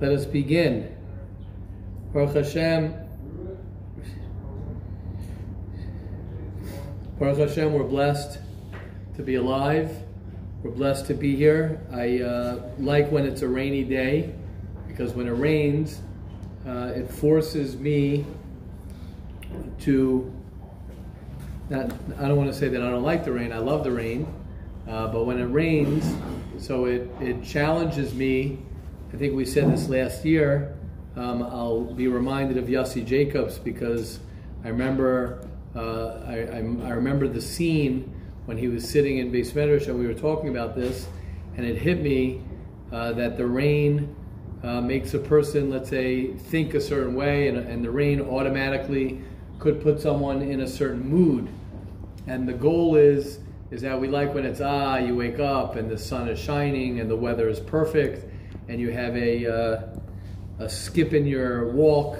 [0.00, 0.92] Let us begin.
[2.12, 2.94] Baruch Hashem.
[7.16, 8.40] Baruch Hashem, we're blessed
[9.14, 9.96] to be alive.
[10.64, 11.80] We're blessed to be here.
[11.92, 14.34] I uh, like when it's a rainy day
[14.88, 16.00] because when it rains,
[16.66, 18.26] uh, it forces me
[19.82, 20.32] to.
[21.70, 23.52] Not, I don't want to say that I don't like the rain.
[23.52, 24.26] I love the rain,
[24.88, 26.16] uh, but when it rains,
[26.58, 28.58] so it it challenges me
[29.14, 30.74] I think we said this last year.
[31.14, 34.18] Um, I'll be reminded of Yossi Jacobs because
[34.64, 38.12] I remember uh, I, I, I, remember the scene
[38.46, 41.06] when he was sitting in Beis Medrash and we were talking about this,
[41.56, 42.42] and it hit me
[42.90, 44.16] uh, that the rain
[44.64, 49.22] uh, makes a person, let's say, think a certain way, and, and the rain automatically
[49.60, 51.48] could put someone in a certain mood.
[52.26, 53.38] And the goal is
[53.70, 56.98] is that we like when it's ah, you wake up and the sun is shining
[56.98, 58.33] and the weather is perfect
[58.68, 59.82] and you have a, uh,
[60.58, 62.18] a skip in your walk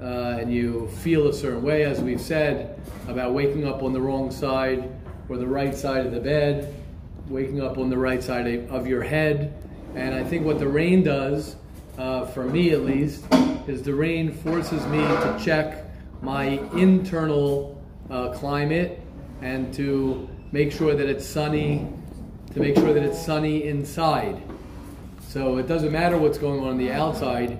[0.00, 4.00] uh, and you feel a certain way, as we've said, about waking up on the
[4.00, 4.90] wrong side
[5.28, 6.74] or the right side of the bed,
[7.28, 9.52] waking up on the right side of your head.
[9.94, 11.56] And I think what the rain does,
[11.98, 13.24] uh, for me at least,
[13.66, 15.84] is the rain forces me to check
[16.22, 19.00] my internal uh, climate
[19.42, 21.86] and to make sure that it's sunny,
[22.54, 24.42] to make sure that it's sunny inside.
[25.30, 27.56] So it doesn't matter what's going on on the outside,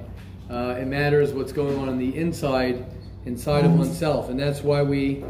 [0.50, 2.84] uh, it matters what's going on on the inside,
[3.26, 4.28] inside of oneself.
[4.28, 5.22] And that's why we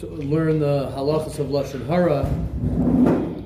[0.00, 2.22] learn the halachas of Lashon Hara.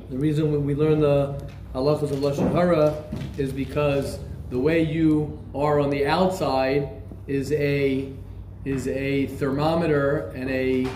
[0.09, 1.34] The reason we learn the
[1.75, 3.03] halachas of Lashon Hara
[3.39, 4.20] is because
[4.51, 8.12] the way you are on the outside is a
[8.64, 10.86] is a thermometer and a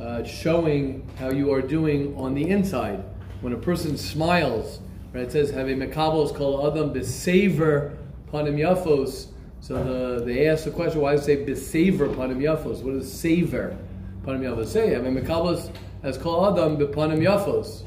[0.00, 3.04] uh, showing how you are doing on the inside.
[3.42, 4.80] When a person smiles,
[5.12, 5.24] Right?
[5.24, 7.96] It says, "Have a mekabel called adam besaver
[8.32, 9.26] panim yafos."
[9.60, 12.82] So the, they ask the question, why does it say besaver panim yafos?
[12.82, 13.76] What does saver
[14.24, 14.90] panim yafos say?
[14.90, 15.70] Have a mekabel
[16.02, 17.82] as called adam panim yafos.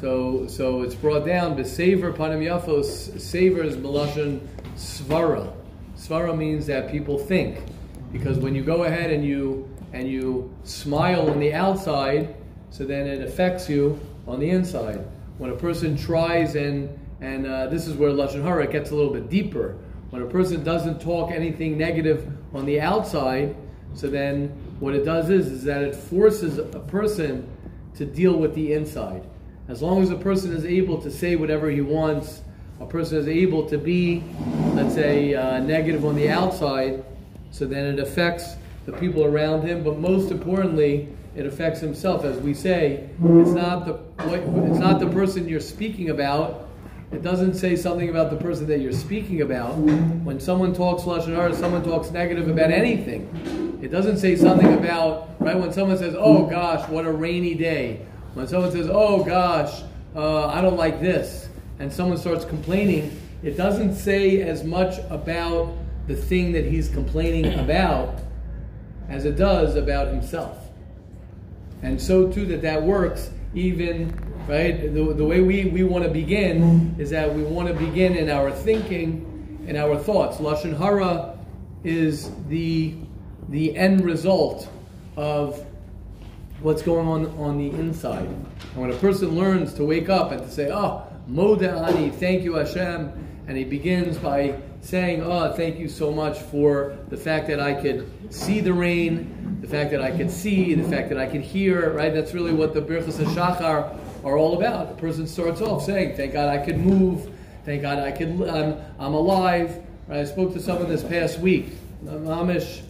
[0.00, 3.18] So so it's brought down besaver panim yafos.
[3.18, 4.40] Saver is melashon
[4.76, 5.52] svara.
[5.96, 7.62] Svara means that people think,
[8.12, 12.34] because when you go ahead and you and you smile on the outside,
[12.70, 15.04] so then it affects you on the inside
[15.38, 19.12] when a person tries and and uh, this is where lashon hara gets a little
[19.12, 19.76] bit deeper.
[20.10, 23.54] When a person doesn't talk anything negative on the outside,
[23.94, 24.48] so then
[24.80, 27.48] what it does is is that it forces a person
[27.94, 29.24] to deal with the inside.
[29.68, 32.42] As long as a person is able to say whatever he wants,
[32.80, 34.24] a person is able to be,
[34.74, 37.04] let's say, uh, negative on the outside,
[37.52, 38.56] so then it affects
[38.86, 39.84] the people around him.
[39.84, 42.24] But most importantly, it affects himself.
[42.24, 43.98] As we say, it's not the
[44.68, 46.68] it's not the person you're speaking about.
[47.10, 49.76] It doesn't say something about the person that you're speaking about.
[49.76, 53.78] When someone talks lashon hara, someone talks negative about anything.
[53.82, 58.00] It doesn't say something about right when someone says, "Oh gosh, what a rainy day."
[58.34, 59.82] When someone says, "Oh gosh,
[60.16, 63.10] uh, I don't like this," and someone starts complaining,
[63.42, 65.72] it doesn't say as much about
[66.06, 68.20] the thing that he's complaining about
[69.08, 70.61] as it does about himself.
[71.82, 74.16] And so too that that works even,
[74.48, 74.80] right?
[74.94, 78.30] The, the way we, we want to begin is that we want to begin in
[78.30, 80.38] our thinking, in our thoughts.
[80.38, 81.38] Lashon Hara
[81.84, 82.94] is the,
[83.48, 84.68] the end result
[85.16, 85.64] of
[86.60, 88.26] what's going on on the inside.
[88.26, 92.42] And when a person learns to wake up and to say, oh, Modeh Ani, thank
[92.42, 93.12] you Hashem,
[93.48, 97.74] and he begins by saying, oh, thank you so much for the fact that I
[97.74, 101.40] could see the rain, the fact that I can see, the fact that I can
[101.40, 102.12] hear, right?
[102.12, 104.90] That's really what the Birchas HaShachar are all about.
[104.90, 107.30] A person starts off saying, thank God I can move,
[107.64, 109.80] thank God I can, I'm, I'm alive.
[110.08, 110.18] Right?
[110.18, 111.66] I spoke to someone this past week,
[112.04, 112.82] Amish,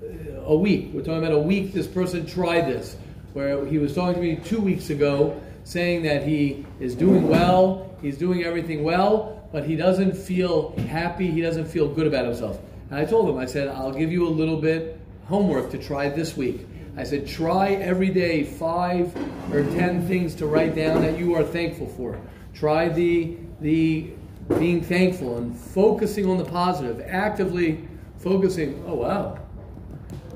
[0.00, 0.90] uh, a week.
[0.94, 2.96] We're talking about a week this person tried this,
[3.32, 7.92] where he was talking to me two weeks ago saying that he is doing well,
[8.00, 12.60] he's doing everything well, but he doesn't feel happy, he doesn't feel good about himself.
[12.90, 16.08] And I told him, I said, I'll give you a little bit homework to try
[16.08, 16.66] this week.
[16.96, 19.14] I said, try every day five
[19.52, 22.20] or ten things to write down that you are thankful for.
[22.54, 24.10] Try the the
[24.58, 27.88] being thankful and focusing on the positive, actively
[28.18, 28.84] focusing.
[28.86, 29.38] Oh wow,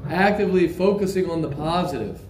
[0.08, 2.20] actively focusing on the positive.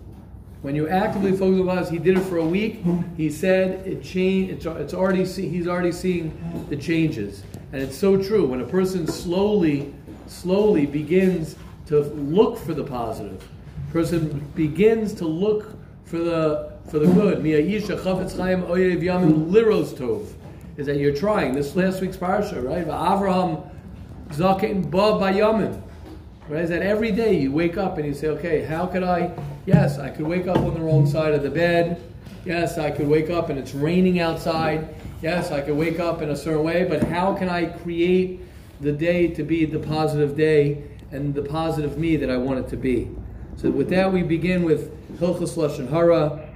[0.61, 2.83] When you actively focus on the positive, he did it for a week.
[3.17, 4.53] He said it changed.
[4.53, 8.45] It's, it's already see, he's already seeing the changes, and it's so true.
[8.45, 9.95] When a person slowly,
[10.27, 11.55] slowly begins
[11.89, 13.47] to look for the positive.
[13.93, 15.75] Person begins to look
[16.05, 17.39] for the for the good.
[17.39, 18.23] tov
[20.77, 21.55] is that you're trying.
[21.55, 22.87] This last week's parsha, right?
[22.87, 23.69] Avraham
[24.29, 25.83] zaken ba bayamim.
[26.49, 26.63] Right?
[26.63, 29.31] Is that every day you wake up and you say, okay, how could I?
[29.67, 32.01] Yes, I could wake up on the wrong side of the bed.
[32.45, 34.95] Yes, I could wake up and it's raining outside.
[35.21, 38.41] Yes, I could wake up in a certain way, but how can I create
[38.81, 42.69] the day to be the positive day and the positive me that I want it
[42.69, 43.11] to be?
[43.57, 46.49] So with that, we begin with Hilchas Lashon Hara.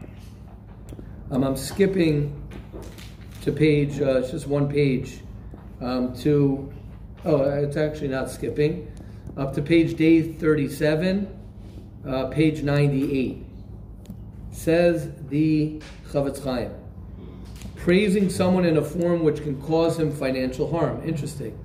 [1.30, 2.38] Um, I'm skipping
[3.42, 5.20] to page, uh, it's just one page,
[5.80, 6.72] um, to,
[7.24, 8.92] oh, it's actually not skipping,
[9.36, 11.26] up to page day 37,
[12.06, 13.44] uh, page 98.
[14.52, 16.72] Says the Chofetz Chaim
[17.82, 21.02] praising someone in a form which can cause him financial harm.
[21.04, 21.58] Interesting.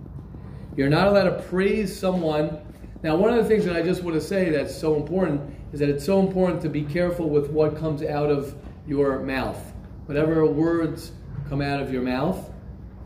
[0.75, 2.59] You're not allowed to praise someone.
[3.03, 5.41] Now, one of the things that I just want to say that's so important
[5.71, 8.55] is that it's so important to be careful with what comes out of
[8.88, 9.73] your mouth.
[10.07, 11.11] Whatever words
[11.47, 12.49] come out of your mouth.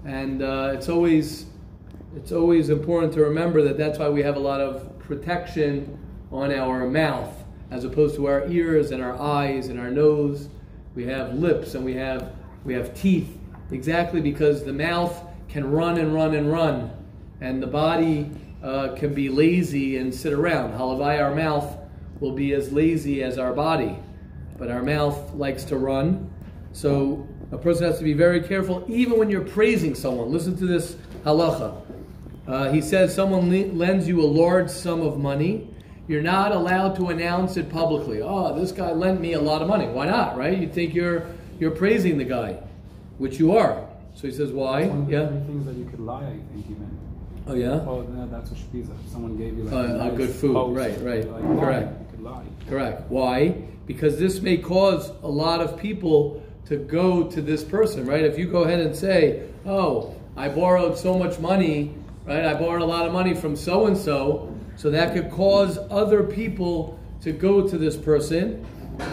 [0.06, 1.48] And uh, it's always
[2.16, 5.98] it's always important to remember that that's why we have a lot of protection
[6.32, 7.34] on our mouth
[7.70, 10.50] as opposed to our ears and our eyes and our nose.
[10.96, 12.34] We have lips and we have
[12.64, 13.38] we have teeth,
[13.72, 16.92] exactly because the mouth can run and run and run,
[17.42, 18.30] and the body
[18.64, 20.74] uh, can be lazy and sit around.
[20.74, 21.78] Halavai, our mouth
[22.20, 23.98] will be as lazy as our body,
[24.58, 26.30] but our mouth likes to run.
[26.74, 30.32] So a person has to be very careful, even when you're praising someone.
[30.32, 31.82] Listen to this halacha.
[32.48, 35.68] Uh, he says someone le- lends you a large sum of money.
[36.08, 38.22] You're not allowed to announce it publicly.
[38.22, 39.88] Oh, this guy lent me a lot of money.
[39.88, 40.58] Why not, right?
[40.58, 41.26] You think you're
[41.60, 42.58] you're praising the guy,
[43.20, 43.88] which you are.
[44.16, 44.82] So he says, why?
[45.08, 45.28] Yeah.
[45.28, 46.78] things that you could lie, I think.
[47.48, 47.82] Oh yeah.
[47.88, 48.92] Oh, no, that's what Shpiza.
[49.12, 51.30] Someone gave you like Uh, a nice good food, post, right, right.
[51.32, 52.00] like, Correct.
[52.00, 52.44] You could lie.
[52.70, 53.10] Correct.
[53.10, 53.56] Why?
[53.88, 58.24] Because this may cause a lot of people to go to this person, right?
[58.24, 61.94] If you go ahead and say, "Oh, I borrowed so much money,
[62.26, 62.46] right?
[62.46, 64.48] I borrowed a lot of money from so and so,"
[64.78, 68.64] so that could cause other people to go to this person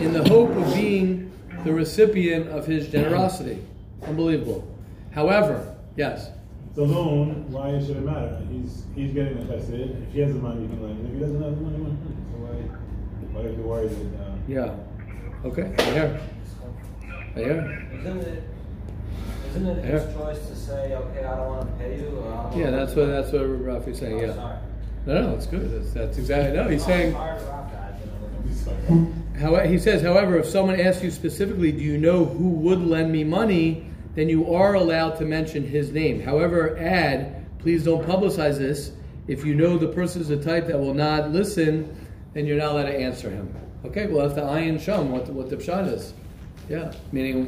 [0.01, 1.31] in the hope of being
[1.65, 3.59] the recipient of his generosity.
[4.07, 4.63] Unbelievable.
[5.11, 6.31] However, yes.
[6.79, 8.41] The loan, why should it matter?
[8.53, 10.01] He's he's getting invested.
[10.07, 11.07] If he has the money, he can lend him.
[11.07, 12.27] If he doesn't have the money, he won't lend him.
[12.31, 14.21] So why why are you worried that?
[14.23, 15.45] Uh, Yeah.
[15.45, 15.75] Okay.
[15.77, 16.21] I hear.
[17.35, 17.89] I hear.
[17.99, 18.43] Isn't it,
[19.51, 20.13] isn't it his Yeah.
[20.15, 22.77] choice to say, okay, I don't want to pay you, or I don't Yeah, wanna-
[22.77, 24.19] that's what that's what Rafi's saying.
[24.21, 24.35] Oh, Yeah.
[24.35, 24.57] sorry.
[25.07, 25.71] No, no, it's good.
[25.73, 26.69] That's, that's exactly no.
[26.69, 27.13] He's Oh, saying.
[27.13, 31.03] sorry to rock that, you know, he's like, How, he says, however, if someone asks
[31.03, 33.88] you specifically, do you know who would lend me money,
[34.19, 36.21] then you are allowed to mention his name.
[36.21, 38.91] However, add, please don't publicize this.
[39.29, 41.97] If you know the person is the type that will not listen,
[42.35, 43.55] then you're not allowed to answer him.
[43.85, 46.15] Okay, well, that's the ayin sham, what, what the pshat is.
[46.69, 47.47] Yeah, meaning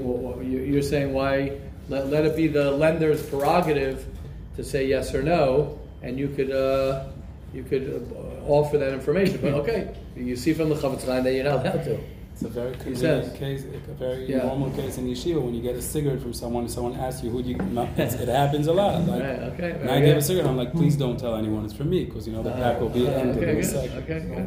[0.49, 1.59] you're saying why,
[1.89, 4.07] let, let it be the lender's prerogative
[4.55, 7.07] to say yes or no, and you could, uh,
[7.53, 9.41] you could uh, offer that information.
[9.43, 11.99] But okay, you see from the Chaim that you're not allowed to.
[12.43, 13.29] It's a very says.
[13.29, 14.39] convenient case, a very Yeah.
[14.47, 16.67] normal case in yeshiva when you get a cigarette from someone.
[16.71, 17.57] Someone asks you who do you.
[17.57, 19.07] no, It happens a lot.
[19.07, 20.49] Like, Right, okay, And very I give a cigarette.
[20.49, 22.89] I'm like, please don't tell anyone it's from me because you know the pack will
[22.89, 23.65] be Uh, ended okay, in a good.
[23.71, 23.99] second.
[23.99, 24.47] Okay, good.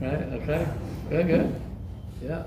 [0.00, 0.66] Right, okay.
[1.10, 1.54] Good, good.
[2.24, 2.42] Yeah.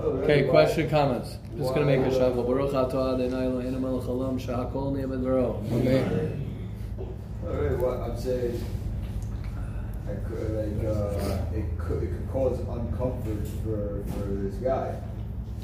[0.00, 0.08] Oh.
[0.24, 1.36] Okay, question, comments.
[1.58, 2.42] Just gonna make a why, shuffle.
[2.42, 5.60] Baruch atah Adonai Eloheinu melech haolam shehakol niyeh b'dvaro.
[5.70, 6.40] Amen.
[7.46, 8.58] Alright, what I'm saying,
[10.06, 14.96] I could, like, uh, it could, it could cause uncomfort for, for this guy.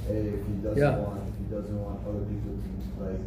[0.08, 0.96] If he doesn't Yeah.
[0.98, 3.20] want, if he doesn't want other people to, like,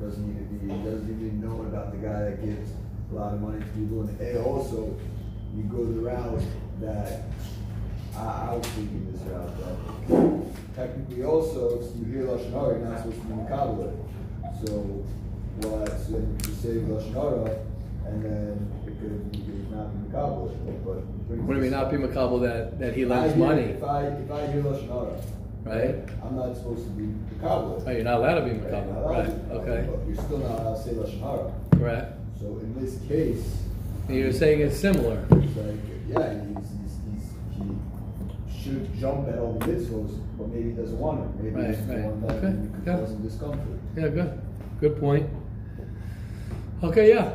[0.00, 2.72] doesn't need to be, doesn't even know about the guy that gives
[3.12, 4.00] a lot of money to people.
[4.02, 4.96] And A, also,
[5.56, 6.42] you go the route
[6.80, 7.22] that,
[8.16, 12.88] I, I was thinking this route, that technically also, if you hear Lashon Hara, you're
[12.88, 14.66] not supposed to be Makabal it.
[14.66, 14.72] So,
[15.62, 17.56] what, so then you say Lashon Hara,
[18.06, 20.96] and then it could, you could not be it, but.
[21.46, 23.82] What do we us- not be makabel that, that he I lends hear- money, If
[23.84, 25.20] I, if I hear Lashon Hara,
[25.64, 26.08] right?
[26.24, 27.04] I'm not supposed to be
[27.36, 29.48] Makabal Oh, you're not allowed to be Right, makabel, not allowed right?
[29.48, 31.52] to, Okay, But you're still not allowed to say Lashon Hara.
[31.72, 32.12] correct.
[32.40, 33.62] So in this case,
[34.08, 35.18] And You're saying it's similar.
[35.32, 35.76] it's like,
[36.08, 36.94] yeah, he's, he's,
[37.58, 41.42] he's, he should jump at all the mitzvahs, but maybe he doesn't want to.
[41.42, 42.04] Maybe Right, this is right.
[42.04, 42.96] one that Okay, could yeah.
[43.00, 43.78] cause him discomfort.
[43.96, 44.40] Yeah, good.
[44.80, 45.28] Good point.
[46.84, 47.32] Okay, yeah.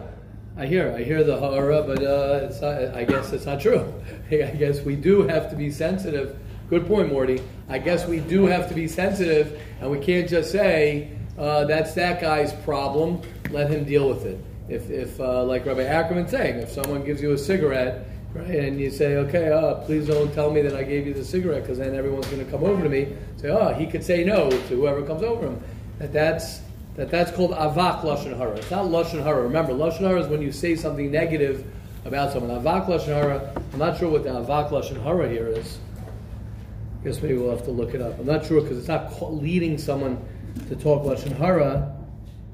[0.62, 3.92] I hear, I hear the hara, but uh, it's not, I guess it's not true.
[4.32, 6.38] I guess we do have to be sensitive.
[6.70, 7.42] Good point, Morty.
[7.68, 11.96] I guess we do have to be sensitive, and we can't just say uh, that's
[11.96, 13.24] that guy's problem.
[13.50, 14.40] Let him deal with it.
[14.70, 18.80] If, if uh, like Rabbi Ackerman's saying, if someone gives you a cigarette, right, and
[18.80, 21.80] you say, okay, uh, please don't tell me that I gave you the cigarette, because
[21.80, 23.16] then everyone's going to come over to me.
[23.38, 25.64] Say, oh, he could say no to whoever comes over him.
[25.98, 26.62] That that's
[26.96, 28.58] that that's called avak lashon hara.
[28.58, 29.44] It's not lashon hara.
[29.44, 31.66] Remember, lashon hara is when you say something negative
[32.06, 32.52] about someone.
[32.62, 33.54] Avak lashon hara.
[33.74, 35.80] I'm not sure what the avak lashon hara here is.
[37.02, 38.20] I guess maybe we'll have to look it up.
[38.20, 40.24] I'm not sure because it's not leading someone
[40.68, 41.96] to talk lashon hara.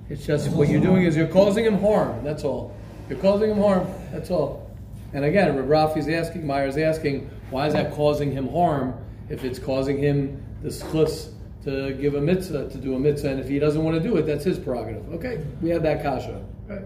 [0.10, 2.24] It's just what you're doing is you're causing him harm.
[2.24, 2.76] That's all.
[3.10, 3.88] You're causing him harm.
[4.12, 4.70] That's all.
[5.14, 8.94] And again, Reb Rafi's asking, Meyer's asking, why is that causing him harm
[9.30, 11.32] if it's causing him the schus
[11.68, 14.16] to give a mitzvah, to do a mitzvah, and if he doesn't want to do
[14.18, 15.08] it, that's his prerogative.
[15.14, 16.44] Okay, we have that kasha.
[16.68, 16.82] Right.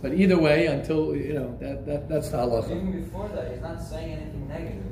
[0.00, 2.70] But either way, until, you know, that, that that's the halacha.
[2.70, 4.84] Even before that, he's not saying anything negative.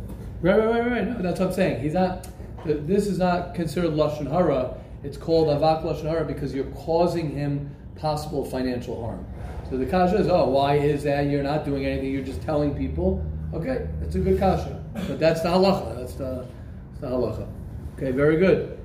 [0.43, 1.09] Right, right, right, right.
[1.09, 1.81] No, that's what I'm saying.
[1.81, 2.29] He's not.
[2.65, 4.75] This is not considered lashon hara.
[5.03, 9.25] It's called avak lashon hara because you're causing him possible financial harm.
[9.71, 11.27] So the kasha is, oh, why is that?
[11.27, 12.13] You're not doing anything.
[12.13, 13.25] You're just telling people.
[13.55, 14.85] Okay, that's a good kasha.
[14.95, 15.97] But that's the halacha.
[15.97, 16.47] That's the,
[16.91, 17.49] that's the halacha.
[17.97, 18.78] Okay, very good.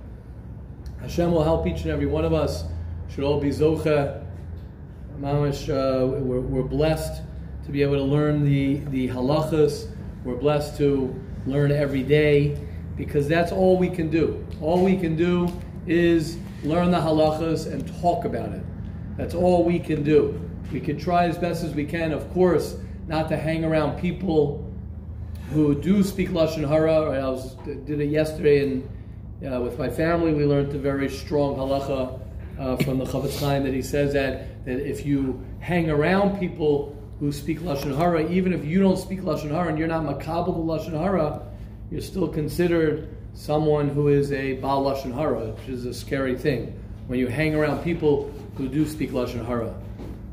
[1.04, 2.64] Hashem will help each and every one of us.
[3.10, 4.26] Should all be zocha.
[5.20, 7.22] Mamish, uh, we're, we're blessed
[7.66, 9.92] to be able to learn the, the halachas.
[10.24, 11.14] We're blessed to
[11.46, 12.58] learn every day
[12.96, 14.48] because that's all we can do.
[14.62, 15.50] All we can do
[15.88, 18.64] is learn the halachas and talk about it.
[19.18, 20.40] That's all we can do.
[20.72, 24.74] We can try as best as we can, of course, not to hang around people
[25.50, 27.12] who do speak lashon hara.
[27.12, 28.90] I was did it yesterday, and
[29.46, 32.20] uh, with my family, we learned a very strong halacha
[32.60, 36.98] uh, from the Chofetz Chaim that he says that that if you hang around people
[37.20, 40.54] who speak lashon hara, even if you don't speak lashon hara and you're not makabel
[40.54, 41.42] to lashon hara,
[41.92, 46.80] you're still considered someone who is a baal lashon hara, which is a scary thing
[47.08, 49.74] when you hang around people who do speak lashon hara.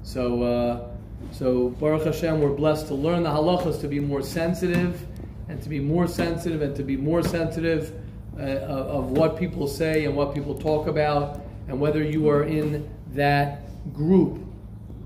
[0.03, 0.43] So.
[0.43, 0.87] Uh,
[1.33, 5.07] so Baruch Hashem, we're blessed to learn the halachas to be more sensitive,
[5.49, 8.00] and to be more sensitive, and to be more sensitive
[8.39, 12.89] uh, of, what people say and what people talk about, and whether you are in
[13.13, 14.45] that group.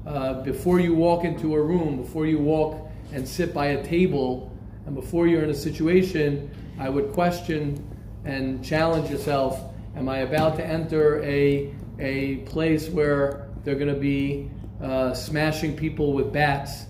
[0.07, 4.53] Uh, before you walk into a room, before you walk and sit by a table,
[4.87, 7.83] and before you're in a situation, I would question
[8.25, 9.61] and challenge yourself:
[9.97, 14.51] Am I about to enter a a place where they're going to be
[14.83, 16.85] uh, smashing people with bats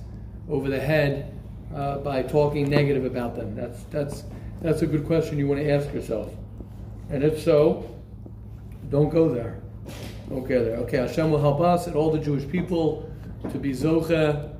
[0.49, 1.33] over the head
[1.75, 3.55] uh, by talking negative about them?
[3.55, 4.25] That's that's
[4.65, 6.33] that's a good question you want to ask yourself.
[7.11, 7.95] And if so,
[8.89, 9.61] don't go there.
[10.31, 10.77] Don't go there.
[10.79, 13.13] Okay, Hashem will help us and all the Jewish people
[13.53, 14.57] to be zocha,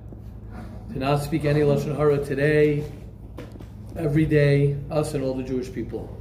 [0.93, 2.85] to not speak any lashon hara today,
[3.97, 4.77] every day.
[4.91, 6.15] Us and all the Jewish people.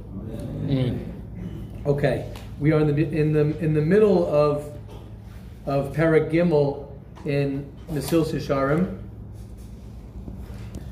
[1.84, 4.72] Okay, we are in the in the in the middle of
[5.66, 6.90] of Perek Gimmel
[7.26, 9.03] in Mesilas Yesharim.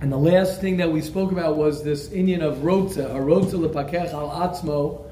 [0.02, 3.52] And the last thing that we spoke about was this Indian of Rotza, a Rotza
[3.52, 5.08] lepakech al atzmo,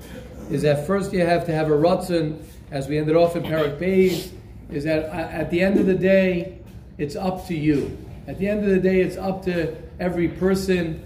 [0.51, 2.43] is that first you have to have a Ratzon,
[2.73, 4.33] as we ended off in Beis,
[4.69, 6.59] is that at the end of the day,
[6.99, 7.97] it's up to you.
[8.27, 11.01] At the end of the day, it's up to every person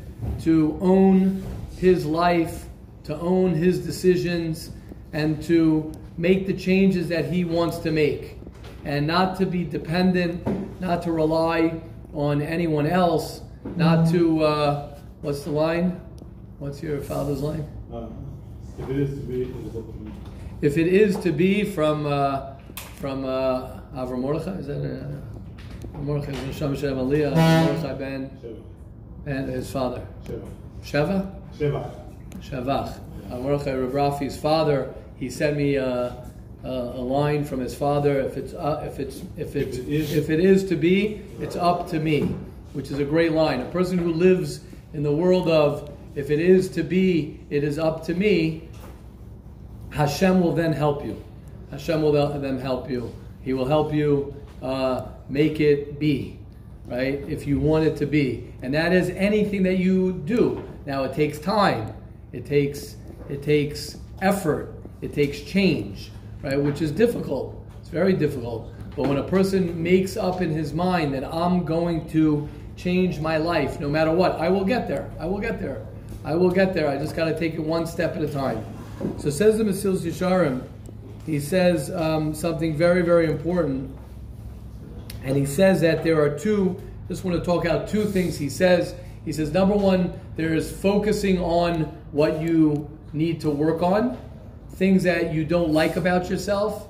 [0.45, 1.45] to own
[1.77, 2.65] his life,
[3.05, 4.71] to own his decisions,
[5.13, 8.39] and to make the changes that he wants to make
[8.87, 10.43] and not to be dependent,
[10.81, 11.83] not to rely
[12.15, 13.43] on anyone else,
[13.77, 16.01] not to, uh, what's the line?
[16.59, 17.67] What's your father's line?
[17.93, 18.07] Uh,
[18.79, 20.13] if it is to be, it is up to me.
[20.63, 22.55] If it is to be from, uh,
[22.97, 24.79] from uh, Avram Mordechai, is that
[25.95, 28.31] uh, Mordechai is Neshama Shem Aliyah, Mordechai ben,
[29.27, 30.07] and his father.
[30.27, 30.47] Sheva.
[30.85, 31.35] Sheva?
[31.59, 31.91] Sheva.
[32.41, 32.99] Shavach.
[33.31, 36.13] Uh, Mordechai Rav Rafi's father, he sent me uh, uh,
[36.65, 38.21] a line from his father.
[38.21, 41.23] If it's uh, if it's if it's If it is- if it is to be,
[41.41, 42.35] it's up to me,
[42.75, 43.61] which is a great line.
[43.61, 44.61] A person who lives
[44.93, 48.69] in the world of if it is to be, it is up to me.
[49.91, 51.23] Hashem will then help you.
[51.71, 53.15] Hashem will then help you.
[53.43, 56.39] He will help you uh, make it be,
[56.87, 57.25] right?
[57.29, 60.63] If you want it to be, and that is anything that you do.
[60.87, 61.95] Now it takes time.
[62.33, 62.97] It takes
[63.29, 64.75] it takes effort.
[65.01, 66.11] It takes change,
[66.43, 66.61] right?
[66.61, 67.61] Which is difficult.
[67.81, 68.73] It's very difficult.
[68.97, 73.37] But when a person makes up in his mind that I'm going to change my
[73.37, 75.11] life, no matter what, I will get there.
[75.19, 75.87] I will get there.
[76.25, 76.89] I will get there.
[76.89, 78.65] I just got to take it one step at a time.
[79.19, 80.63] So says the Mesilas Yesharim,
[81.27, 83.95] he says um, something very, very important.
[85.23, 88.51] And he says that there are two, just want to talk out two things he
[88.51, 88.95] says.
[89.25, 94.19] He says, number one, there is focusing on what you need to work on,
[94.73, 96.89] things that you don't like about yourself,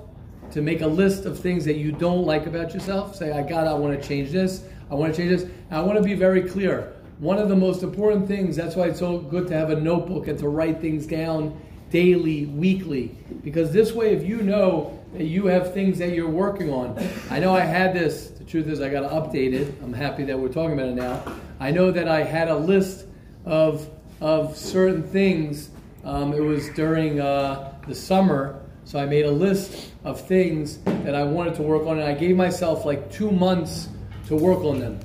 [0.51, 3.15] to make a list of things that you don't like about yourself.
[3.15, 5.51] Say, I got, I want to change this, I want to change this.
[5.71, 6.93] I want to be very clear.
[7.19, 10.27] One of the most important things, that's why it's so good to have a notebook
[10.27, 11.59] and to write things down
[11.89, 16.69] daily, weekly, because this way, if you know that you have things that you're working
[16.69, 16.97] on.
[17.29, 18.31] I know I had this.
[18.31, 19.73] The truth is, I got to update it.
[19.81, 21.23] I'm happy that we're talking about it now.
[21.59, 23.05] I know that I had a list
[23.45, 23.89] of
[24.21, 25.69] of certain things.
[26.03, 31.15] Um, it was during uh, the summer, so I made a list of things that
[31.15, 33.89] I wanted to work on, and I gave myself like two months
[34.27, 34.99] to work on them.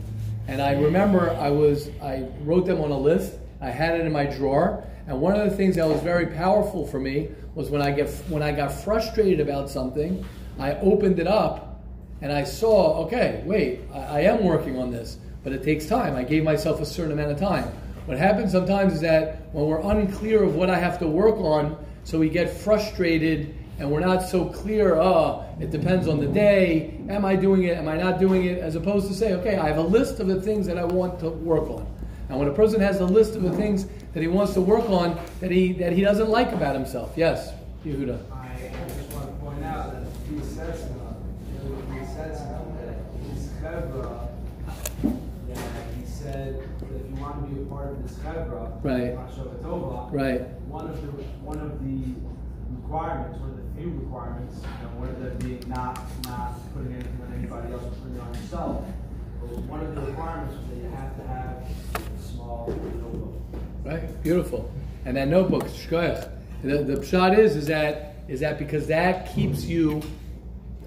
[0.49, 3.35] And I remember I was I wrote them on a list.
[3.61, 6.87] I had it in my drawer, and one of the things that was very powerful
[6.87, 10.25] for me was when I get when I got frustrated about something,
[10.59, 11.83] I opened it up
[12.23, 16.17] and I saw, okay, wait, I, I am working on this, but it takes time.
[16.17, 17.65] I gave myself a certain amount of time.
[18.05, 21.83] What happens sometimes is that when we're unclear of what I have to work on,
[22.05, 27.01] so we get frustrated and we're not so clear, oh, it depends on the day.
[27.09, 27.79] Am I doing it?
[27.79, 28.59] Am I not doing it?
[28.59, 31.19] As opposed to say, okay, I have a list of the things that I want
[31.21, 31.87] to work on.
[32.29, 34.89] Now, when a person has a list of the things that he wants to work
[34.91, 37.53] on that he that he doesn't like about himself, yes,
[37.85, 38.21] Yehuda.
[38.31, 40.87] I just want to point out that he says,
[41.93, 42.97] he says that
[43.33, 44.29] his chevra,
[45.49, 45.59] that
[45.99, 49.15] he said that if you want to be a part of this chevra, Right.
[50.13, 50.41] Right.
[50.69, 51.09] one of the
[51.43, 52.15] one of the
[52.83, 57.73] requirements, of the requirements, know, one of them being not not putting anything on anybody
[57.73, 58.85] else, putting it on yourself.
[59.41, 63.35] But one of the requirements was that you have to have a small notebook.
[63.85, 64.71] Right, beautiful.
[65.05, 66.31] And that notebook, shkoyach.
[66.63, 70.03] The, the pshat is is that is that because that keeps you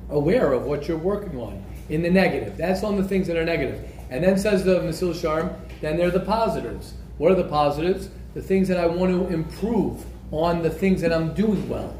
[0.09, 2.55] aware of what you're working on in the negative.
[2.57, 3.89] That's on the things that are negative.
[4.09, 6.93] And then says the Masil Sharm, then they're the positives.
[7.17, 8.09] What are the positives?
[8.35, 11.95] The things that I want to improve on the things that I'm doing well.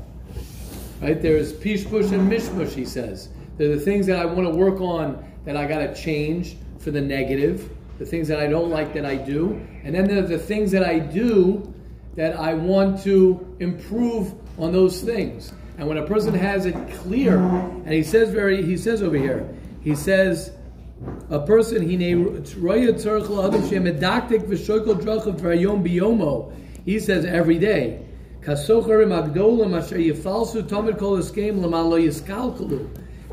[1.04, 1.22] Right?
[1.22, 3.28] There's pishpush and mishmush, he says.
[3.58, 6.92] They're the things that I want to work on that I got to change for
[6.92, 7.70] the negative,
[8.00, 9.62] the things that I don't like that I do.
[9.84, 11.74] And then there's the things that I do
[12.16, 15.52] that I want to improve on those things.
[15.78, 19.54] And when a person has it clear, and he says very, he says over here,
[19.82, 20.54] he says,
[21.30, 22.48] a person he named
[26.86, 28.06] he says every day
[28.46, 31.98] agdolim asher yifalsu tamid kol eskem leman lo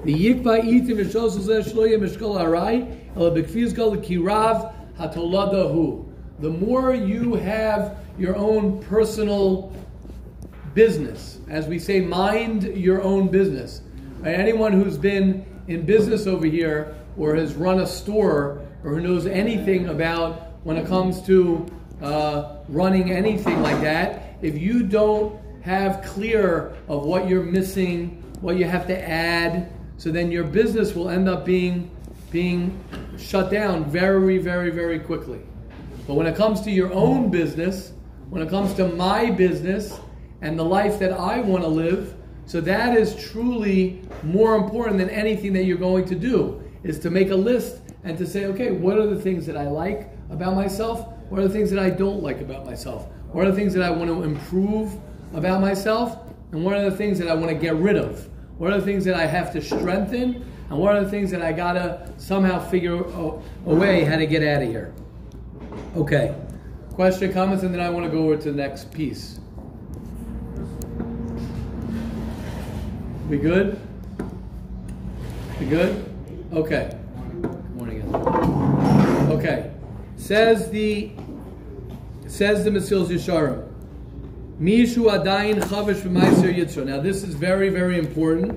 [0.05, 0.99] v'yikba itim
[1.89, 2.87] yem eshkol harai
[3.75, 6.07] kol kirav hatoladahu
[6.41, 9.73] the more you have your own personal
[10.75, 11.39] business.
[11.49, 13.83] As we say, mind your own business.
[14.25, 19.27] Anyone who's been in business over here or has run a store or who knows
[19.27, 21.67] anything about when it comes to
[22.03, 28.57] uh, running anything like that, if you don't have clear of what you're missing, what
[28.57, 31.91] you have to add, so then your business will end up being
[32.31, 32.79] being
[33.19, 35.41] shut down very, very, very quickly.
[36.07, 37.93] But when it comes to your own business,
[38.29, 39.99] when it comes to my business
[40.41, 42.15] and the life that I want to live,
[42.47, 47.11] so that is truly more important than anything that you're going to do, is to
[47.11, 50.55] make a list and to say, okay, what are the things that I like about
[50.55, 51.09] myself?
[51.29, 53.09] What are the things that I don't like about myself?
[53.33, 54.93] What are the things that I want to improve
[55.35, 56.19] about myself?
[56.51, 58.29] And what are the things that I want to get rid of?
[58.59, 60.45] What are the things that I have to strengthen?
[60.69, 64.27] And what are the things that I gotta somehow figure a, a way how to
[64.27, 64.93] get out of here?
[65.97, 66.35] Okay.
[66.95, 69.39] Question, comments, and then I want to go over to the next piece.
[73.29, 73.79] We good?
[75.61, 76.05] We good?
[76.53, 76.99] Okay.
[77.43, 78.15] Good morning.
[79.31, 79.71] Okay.
[80.17, 81.13] Says the
[82.31, 83.67] says the Mesilas Yesharim.
[84.61, 86.87] Mishu adayin chavish v'maiser yitzro.
[86.87, 88.53] Now this is very very important,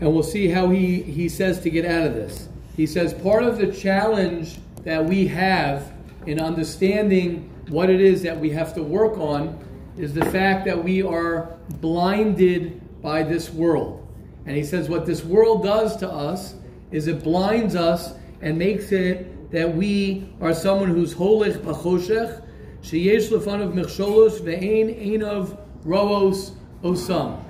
[0.00, 2.48] and we'll see how he he says to get out of this.
[2.76, 5.92] He says part of the challenge that we have
[6.26, 9.58] in understanding what it is that we have to work on
[9.96, 14.06] is the fact that we are blinded by this world.
[14.46, 16.54] And he says what this world does to us
[16.90, 22.42] is it blinds us and makes it that we are someone who's holich b'choshech,
[22.82, 27.40] sheyesh lefanav michsholos ve'ein einav roos osam.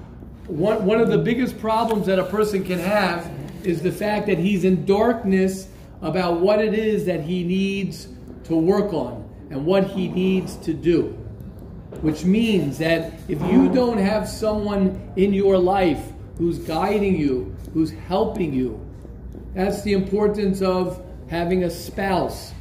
[0.46, 3.30] One, one of the biggest problems that a person can have
[3.64, 5.68] is the fact that he's in darkness
[6.00, 8.08] about what it is that he needs
[8.44, 11.18] to work on and what he needs to do.
[12.00, 17.90] Which means that if you don't have someone in your life who's guiding you, who's
[17.90, 18.80] helping you,
[19.54, 22.52] that's the importance of having a spouse.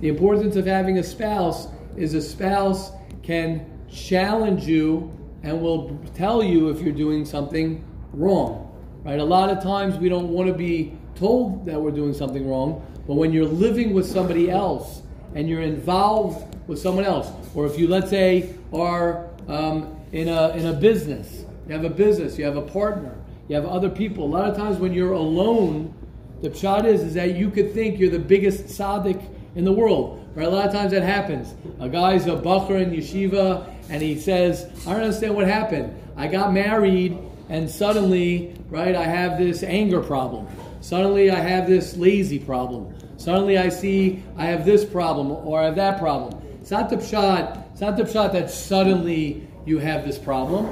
[0.00, 5.10] The importance of having a spouse is a spouse can challenge you
[5.42, 8.66] and will tell you if you're doing something wrong.
[9.04, 9.18] Right?
[9.18, 12.86] A lot of times we don't want to be told that we're doing something wrong,
[13.06, 15.02] but when you're living with somebody else
[15.34, 20.50] and you're involved with someone else, or if you, let's say, are um, in, a,
[20.50, 23.14] in a business you have a business, you have a partner,
[23.46, 24.24] you have other people.
[24.24, 25.94] A lot of times when you're alone,
[26.42, 29.22] the pshat is, is that you could think you're the biggest tzaddik
[29.54, 30.16] in the world.
[30.34, 30.46] Right?
[30.46, 31.54] A lot of times that happens.
[31.80, 35.94] A guy's a bacher in yeshiva, and he says, I don't understand what happened.
[36.16, 40.46] I got married, and suddenly, right, I have this anger problem.
[40.80, 42.94] Suddenly I have this lazy problem.
[43.18, 46.40] Suddenly I see I have this problem or I have that problem.
[46.60, 50.66] It's not the pshat, it's not the pshat that suddenly you have this problem.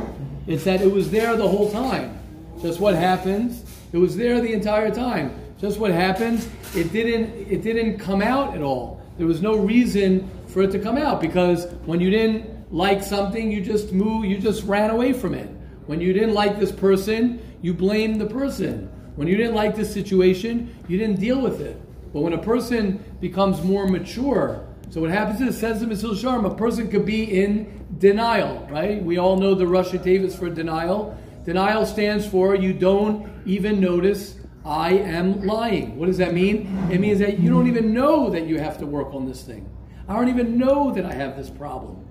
[0.46, 2.18] It's that it was there the whole time.
[2.62, 5.38] Just what happens, it was there the entire time.
[5.58, 9.02] Just what happens, it didn't it didn't come out at all.
[9.16, 13.50] There was no reason for it to come out because when you didn't like something,
[13.50, 15.48] you just moved, you just ran away from it.
[15.86, 18.88] When you didn't like this person, you blamed the person.
[19.16, 21.80] When you didn't like this situation, you didn't deal with it.
[22.12, 26.50] But when a person becomes more mature, so what happens is, says the Mesil Sharm,
[26.50, 29.02] a person could be in denial, right?
[29.02, 31.18] We all know the Roshei Teivos for denial.
[31.44, 34.37] Denial stands for you don't even notice
[34.68, 35.96] I am lying.
[35.96, 36.88] What does that mean?
[36.92, 39.66] It means that you don't even know that you have to work on this thing.
[40.06, 42.04] I don't even know that I have this problem.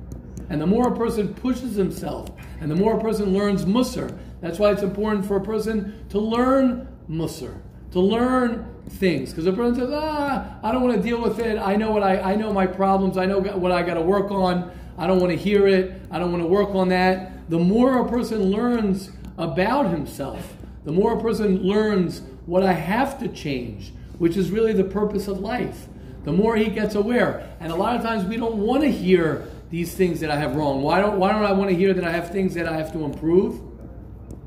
[0.50, 4.58] And the more a person pushes himself, and the more a person learns Musar, that's
[4.58, 7.60] why it's important for a person to learn Musar,
[7.91, 9.30] to learn things.
[9.30, 11.60] Because a person says, ah, I don't want to deal with it.
[11.60, 13.17] I know what I, I know my problems.
[13.17, 14.72] I know what I got to work on.
[14.98, 16.02] I don't want to hear it.
[16.10, 17.50] I don't want to work on that.
[17.52, 23.20] The more a person learns about himself, the more a person learns what I have
[23.20, 25.88] to change, which is really the purpose of life.
[26.24, 27.56] The more he gets aware.
[27.60, 30.56] And a lot of times we don't want to hear these things that I have
[30.56, 30.82] wrong.
[30.82, 32.92] Why don't, why don't I want to hear that I have things that I have
[32.94, 33.62] to improve?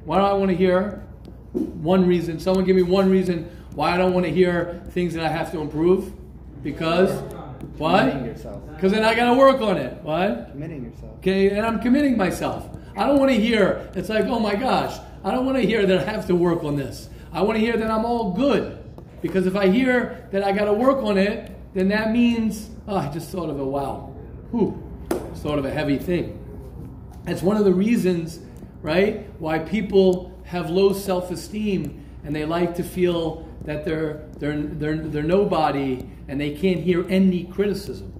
[0.05, 1.05] Why don't I want to hear
[1.53, 2.41] one reason?
[2.41, 5.53] Someone give me one reason why I don't want to hear things that I have
[5.53, 6.13] to improve.
[6.63, 7.11] Because
[7.77, 8.25] what?
[8.75, 10.03] Because then I got to work on it.
[10.03, 10.53] What?
[10.53, 11.19] Committing yourself.
[11.19, 12.69] Okay, and I'm committing myself.
[12.97, 13.91] I don't want to hear.
[13.95, 16.65] It's like, oh my gosh, I don't want to hear that I have to work
[16.65, 17.10] on this.
[17.33, 18.79] I want to hear that I'm all good.
[19.23, 22.97] Because if I hear that I got to work on it, then that means, oh,
[22.97, 24.15] I just thought of a wow.
[24.51, 24.83] Whew,
[25.35, 26.37] sort of a heavy thing.
[27.25, 28.41] That's one of the reasons,
[28.83, 34.61] right, why people have low self esteem and they like to feel that they're, they're,
[34.61, 38.13] they're, they're nobody and they can't hear any criticism.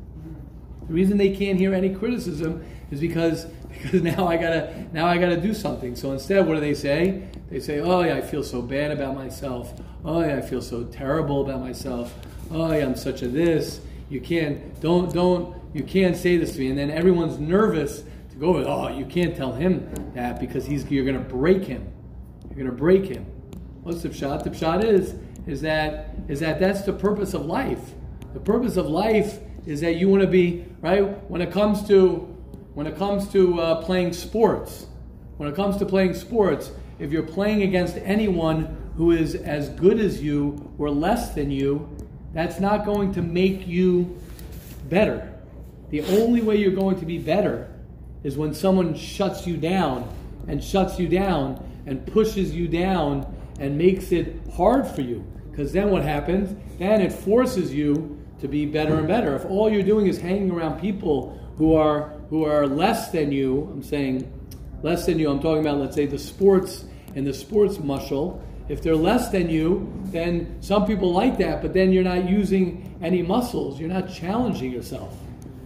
[0.87, 3.47] The reason they can't hear any criticism is because
[3.83, 5.95] because now I gotta now I gotta do something.
[5.95, 7.29] So instead, what do they say?
[7.51, 9.75] They say, "Oh yeah, I feel so bad about myself.
[10.05, 12.15] Oh yeah, I feel so terrible about myself.
[12.51, 13.81] Oh yeah, I'm such a this.
[14.09, 18.37] You can't don't don't you can't say this to me." And then everyone's nervous to
[18.37, 18.65] go.
[18.65, 21.93] Oh, you can't tell him that because he's you're gonna break him.
[22.49, 23.27] You're gonna break him.
[23.83, 24.45] What's the pshat?
[24.45, 27.95] The pshat is is that is that that's the purpose of life.
[28.33, 32.29] The purpose of life is that you want to be right when it comes to
[32.75, 34.87] when it comes to uh, playing sports.
[35.37, 39.99] When it comes to playing sports, if you're playing against anyone who is as good
[39.99, 41.89] as you or less than you,
[42.35, 44.19] that's not going to make you
[44.89, 45.33] better.
[45.89, 47.73] The only way you're going to be better
[48.23, 50.09] is when someone shuts you down
[50.47, 53.27] and shuts you down and pushes you down
[53.59, 55.25] and makes it hard for you.
[55.51, 56.55] Because then what happens?
[56.79, 59.35] Then it forces you to be better and better.
[59.35, 63.69] If all you're doing is hanging around people who are who are less than you,
[63.73, 64.31] I'm saying
[64.83, 66.85] less than you, I'm talking about let's say the sports
[67.15, 68.43] and the sports muscle.
[68.69, 72.97] If they're less than you, then some people like that, but then you're not using
[73.03, 73.81] any muscles.
[73.81, 75.17] You're not challenging yourself.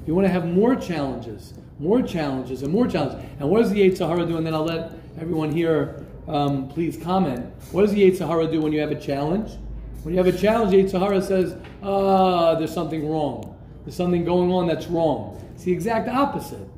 [0.07, 3.23] You want to have more challenges, more challenges, and more challenges.
[3.41, 4.37] And what does the Yetzer Hara do?
[4.37, 7.45] And then I'll let everyone here um, please comment.
[7.73, 9.51] What does the Yetzer Hara do when you have a challenge?
[10.03, 13.59] When you have a challenge, Yetzer Hara says, ah, there's something wrong.
[13.85, 15.43] There's something going on that's wrong.
[15.55, 16.69] It's the exact opposite.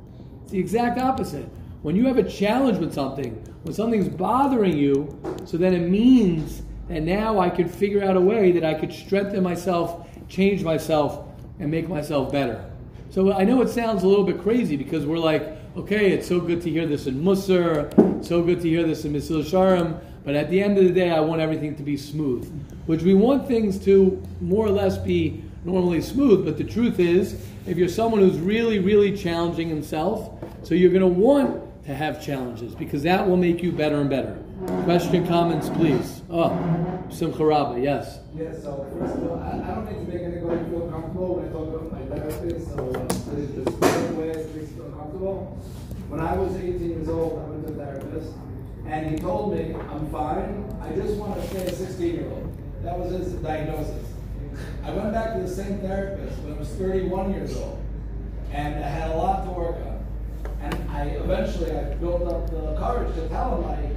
[0.42, 1.48] It's the exact opposite.
[1.82, 6.62] When you have a challenge with something, when something's bothering you, so then it means
[6.88, 11.26] that now I could figure out a way that I could strengthen myself, change myself,
[11.58, 12.64] and make myself better.
[13.10, 16.40] So I know it sounds a little bit crazy because we're like, okay, it's so
[16.40, 20.34] good to hear this in Musar, so good to hear this in Mesil Sharm, but
[20.34, 22.50] at the end of the day, I want everything to be smooth.
[22.86, 27.44] Which we want things to more or less be normally smooth, but the truth is,
[27.66, 32.24] if you're someone who's really, really challenging himself, so you're going to want to have
[32.24, 34.36] challenges because that will make you better and better.
[34.82, 36.22] Question, comments, please.
[36.28, 36.50] Oh,
[37.10, 38.18] Simcha Rabba, yes.
[38.34, 41.48] Yeah, so first of all, I, I don't need to make anybody feel comfortable when
[41.48, 45.56] I talk about my therapist, so uh, there's different ways to make feel comfortable.
[46.08, 48.32] When I was 18 years old, I went to a therapist,
[48.86, 52.52] and he told me, I'm fine, I just want to stay a 16 year old.
[52.82, 54.04] That was his diagnosis.
[54.82, 57.78] I went back to the same therapist when I was 31 years old,
[58.50, 59.95] and I had a lot to work on.
[60.62, 63.90] And I eventually I built up the courage to tell him like,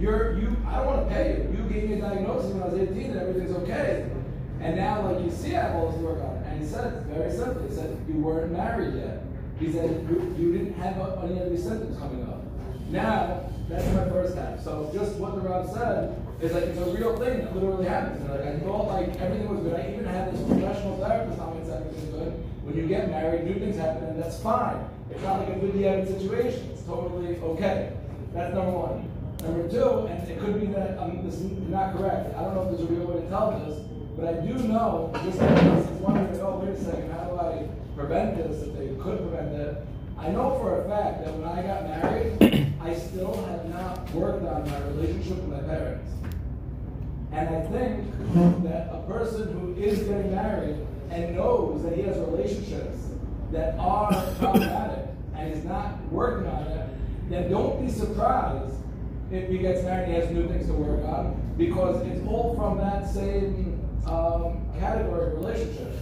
[0.00, 1.56] you're you I don't want to pay you.
[1.56, 4.10] You gave me a diagnosis when I was 18 and everything's okay.
[4.60, 6.36] And now like you see I have all this work on.
[6.36, 6.46] it.
[6.48, 9.22] And he said very simply, He said you weren't married yet.
[9.58, 12.42] He said you, you didn't have any of these symptoms coming up.
[12.90, 14.60] Now, that's my first half.
[14.62, 18.20] So just what the Rob said is like it's a real thing that literally happens.
[18.20, 19.74] And like I thought like everything was good.
[19.74, 22.32] I even had this professional therapist tell me it's everything's good.
[22.64, 24.76] When you get married, new things happen, and that's fine.
[25.14, 26.70] It's not like a Yemen situation.
[26.72, 27.92] It's totally okay.
[28.32, 29.10] That's number one.
[29.42, 32.34] Number two, and it could be that um, this is not correct.
[32.36, 33.78] I don't know if there's a real way to tell this,
[34.16, 38.36] but I do know, this is wondering, oh, wait a second, how do I prevent
[38.36, 39.86] this if they could prevent it?
[40.18, 44.44] I know for a fact that when I got married, I still had not worked
[44.46, 46.10] on my relationship with my parents.
[47.32, 50.76] And I think that a person who is getting married
[51.10, 52.98] and knows that he has relationships
[53.52, 56.88] that are problematic and is not working on it,
[57.30, 58.74] then don't be surprised
[59.30, 62.54] if he gets married and he has new things to work on because it's all
[62.56, 65.92] from that same um, category of relationship.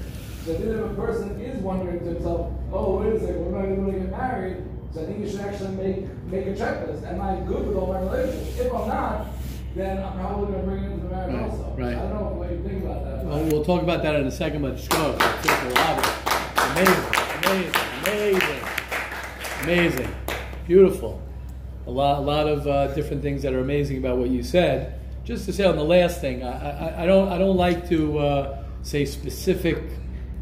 [0.45, 3.73] So then if a person is wondering to himself, oh, wait a second, when am
[3.73, 4.57] I going to get married?
[4.93, 7.07] So I think you should actually make make a checklist.
[7.07, 8.59] Am I good with all my relationships?
[8.59, 9.27] If I'm not,
[9.75, 11.75] then I'm probably going to bring it into the marriage Right, also.
[11.79, 11.97] right.
[11.97, 13.25] I don't know what you think about that.
[13.25, 16.05] Well, we'll talk about that in a second, but amazing, amazing,
[16.57, 17.12] amazing,
[19.63, 20.13] amazing,
[20.67, 21.23] beautiful.
[21.87, 24.99] A lot, a lot of uh, different things that are amazing about what you said.
[25.25, 28.19] Just to say on the last thing, I, I, I don't, I don't like to
[28.19, 29.79] uh, say specific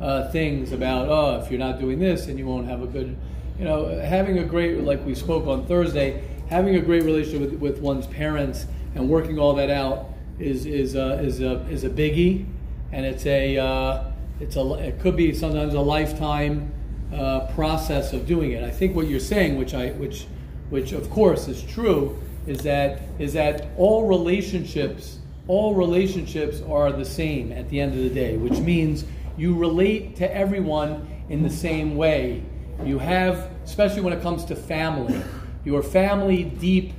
[0.00, 3.14] uh, things about, oh, if you're not doing this, then you won't have a good,
[3.58, 7.60] you know, having a great, like we spoke on Thursday, having a great relationship with,
[7.60, 10.06] with one's parents and working all that out
[10.38, 12.46] is is uh, is a is a biggie,
[12.92, 14.04] and it's a uh,
[14.40, 16.72] it's a it could be sometimes a lifetime
[17.12, 18.62] uh, process of doing it.
[18.62, 20.26] I think what you're saying, which I which
[20.70, 25.18] which of course is true, is that is that all relationships
[25.50, 29.04] all relationships are the same at the end of the day, which means
[29.36, 32.44] you relate to everyone in the same way.
[32.84, 35.20] You have, especially when it comes to family,
[35.64, 36.92] your family deep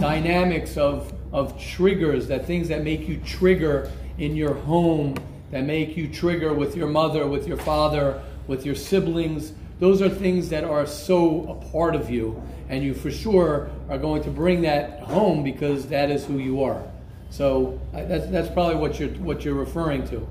[0.00, 5.14] dynamics of, of triggers, that things that make you trigger in your home,
[5.50, 9.52] that make you trigger with your mother, with your father, with your siblings.
[9.80, 13.98] Those are things that are so a part of you, and you for sure are
[13.98, 16.82] going to bring that home because that is who you are.
[17.30, 20.28] So that's, that's probably what you're what you're referring to.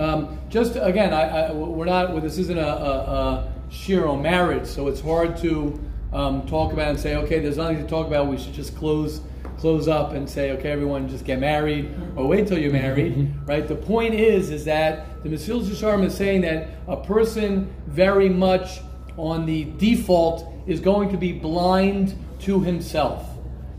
[0.00, 2.12] Um, just again, I, I, we're not.
[2.12, 5.80] Well, this isn't a, a, a sheer on marriage, so it's hard to
[6.12, 8.28] um, talk about and say, okay, there's nothing to talk about.
[8.28, 9.20] We should just close
[9.58, 13.66] close up and say, okay, everyone, just get married or wait till you're married, right?
[13.66, 18.80] The point is, is that the Mesilas Yesharim is saying that a person very much
[19.16, 23.26] on the default is going to be blind to himself.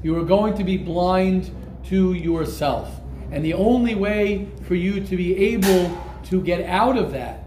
[0.01, 1.51] You are going to be blind
[1.89, 2.89] to yourself.
[3.31, 7.43] And the only way for you to be able to get out of that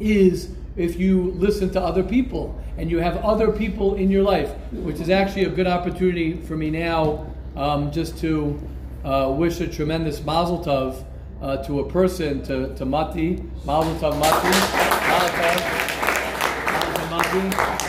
[0.00, 4.50] is if you listen to other people and you have other people in your life,
[4.72, 8.58] which is actually a good opportunity for me now um, just to
[9.04, 11.04] uh, wish a tremendous mazel tov
[11.44, 13.44] uh, to a person, to, to Mati.
[13.66, 14.48] Mazel tov, Mati.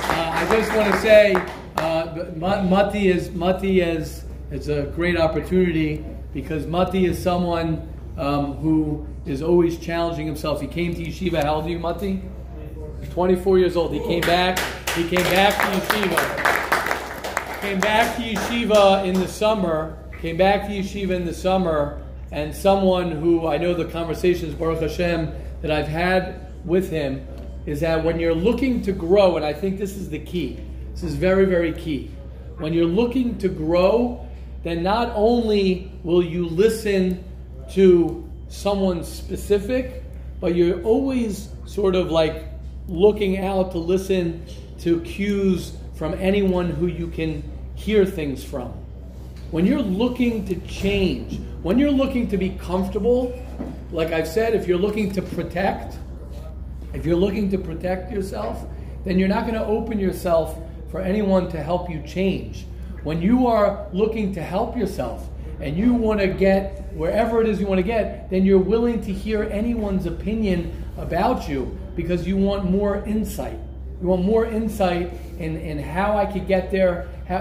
[0.07, 1.33] Uh, I just want to say,
[1.77, 7.87] uh, Mati is Mati is is a great opportunity because Mati is someone
[8.17, 10.59] um, who is always challenging himself.
[10.59, 11.41] He came to yeshiva.
[11.41, 12.21] How old are you, Mati?
[13.11, 13.93] 24 years old.
[13.93, 14.59] He came back.
[14.89, 17.61] He came back to yeshiva.
[17.61, 19.97] Came back to yeshiva in the summer.
[20.21, 24.81] Came back to yeshiva in the summer, and someone who I know the conversations Baruch
[24.81, 27.25] Hashem that I've had with him
[27.65, 30.59] is that when you're looking to grow, and I think this is the key.
[30.91, 32.11] This is very very key.
[32.57, 34.25] When you're looking to grow,
[34.63, 37.23] then not only will you listen
[37.71, 40.03] to someone specific,
[40.39, 42.45] but you're always sort of like
[42.87, 44.45] looking out to listen
[44.79, 47.43] to cues from anyone who you can
[47.75, 48.73] hear things from.
[49.51, 53.37] When you're looking to change, when you're looking to be comfortable,
[53.91, 55.97] like I've said, if you're looking to protect,
[56.93, 58.65] if you're looking to protect yourself,
[59.03, 60.57] then you're not going to open yourself
[60.89, 62.65] for anyone to help you change.
[63.03, 65.29] When you are looking to help yourself
[65.59, 68.99] and you want to get wherever it is you want to get, then you're willing
[69.01, 73.59] to hear anyone's opinion about you because you want more insight.
[74.01, 77.07] You want more insight in, in how I could get there.
[77.27, 77.37] How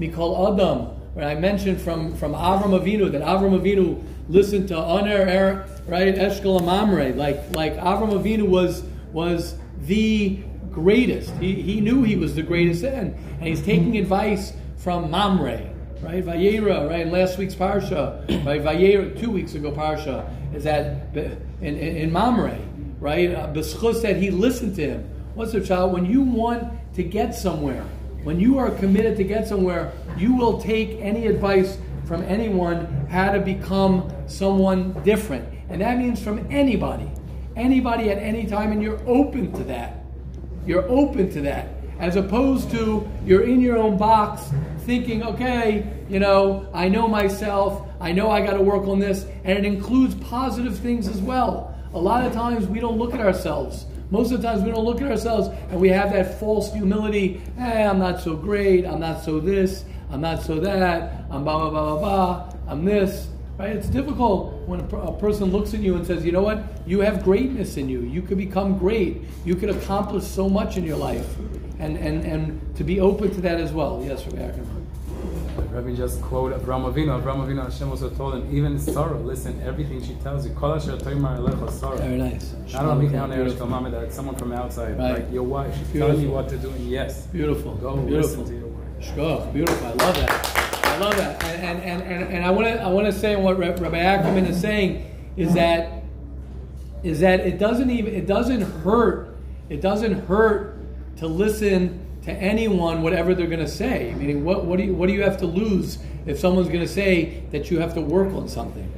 [0.00, 0.96] Mikol Adam.
[1.14, 6.14] When I mentioned from, from Avram Avinu that Avram Avinu listened to Aner Er, right,
[6.14, 7.12] Eshkol Mamre.
[7.12, 10.38] Like like Avram Avinu was was the
[10.70, 11.34] greatest.
[11.36, 13.14] He, he knew he was the greatest then.
[13.40, 15.60] And he's taking advice from Mamre,
[16.00, 16.24] right?
[16.24, 17.06] Vayera, right?
[17.06, 18.62] Last week's Parsha, right?
[18.62, 22.58] Vayera, two weeks ago Parsha, is that in, in, in Mamre,
[23.00, 23.34] right?
[23.34, 25.10] Uh, B'schus said he listened to him.
[25.34, 25.92] What's the child?
[25.92, 27.84] When you want to get somewhere,
[28.22, 33.32] when you are committed to get somewhere, you will take any advice from anyone how
[33.32, 35.48] to become someone different.
[35.68, 37.10] And that means from anybody.
[37.56, 40.04] Anybody at any time, and you're open to that.
[40.66, 41.68] You're open to that.
[41.98, 44.42] As opposed to you're in your own box
[44.80, 49.26] thinking, okay, you know, I know myself, I know I got to work on this,
[49.44, 51.76] and it includes positive things as well.
[51.92, 53.86] A lot of times we don't look at ourselves.
[54.10, 57.40] Most of the times we don't look at ourselves and we have that false humility.
[57.56, 58.84] Hey, I'm not so great.
[58.84, 59.84] I'm not so this.
[60.10, 61.24] I'm not so that.
[61.30, 62.54] I'm blah, blah, blah, blah, blah.
[62.66, 63.28] I'm this.
[63.56, 63.76] Right?
[63.76, 66.64] It's difficult when a, a person looks at you and says, you know what?
[66.86, 68.00] You have greatness in you.
[68.00, 69.22] You could become great.
[69.44, 71.36] You could accomplish so much in your life.
[71.78, 74.02] And, and, and to be open to that as well.
[74.04, 74.79] Yes, Ackerman.
[75.70, 77.20] Rabbi just quote Avraham Avinu.
[77.20, 80.52] Avraham Avinu Hashem also told him, even Sarah, listen, everything she tells you.
[80.54, 81.96] Kol asher toimar elecha Sarah.
[81.98, 82.54] Very nice.
[82.72, 85.14] Not only down there, that someone from outside, Right.
[85.20, 86.08] like your wife, she's Beautiful.
[86.14, 87.74] telling you what to do, and yes, Beautiful.
[87.76, 88.42] go Beautiful.
[88.42, 88.80] listen to your wife.
[89.00, 89.86] Shkoyach, beautiful.
[89.86, 90.86] I love that.
[90.86, 91.44] I love that.
[91.44, 94.60] And and, and, and I want to I want to say what Rabbi Ackerman is
[94.60, 96.02] saying is that
[97.02, 99.34] is that it doesn't even it doesn't hurt
[99.70, 100.76] it doesn't hurt
[101.16, 104.14] to listen to anyone whatever they're going to say.
[104.16, 106.88] Meaning, what what do you what do you have to lose if someone's going to
[106.92, 108.92] say that you have to work on something?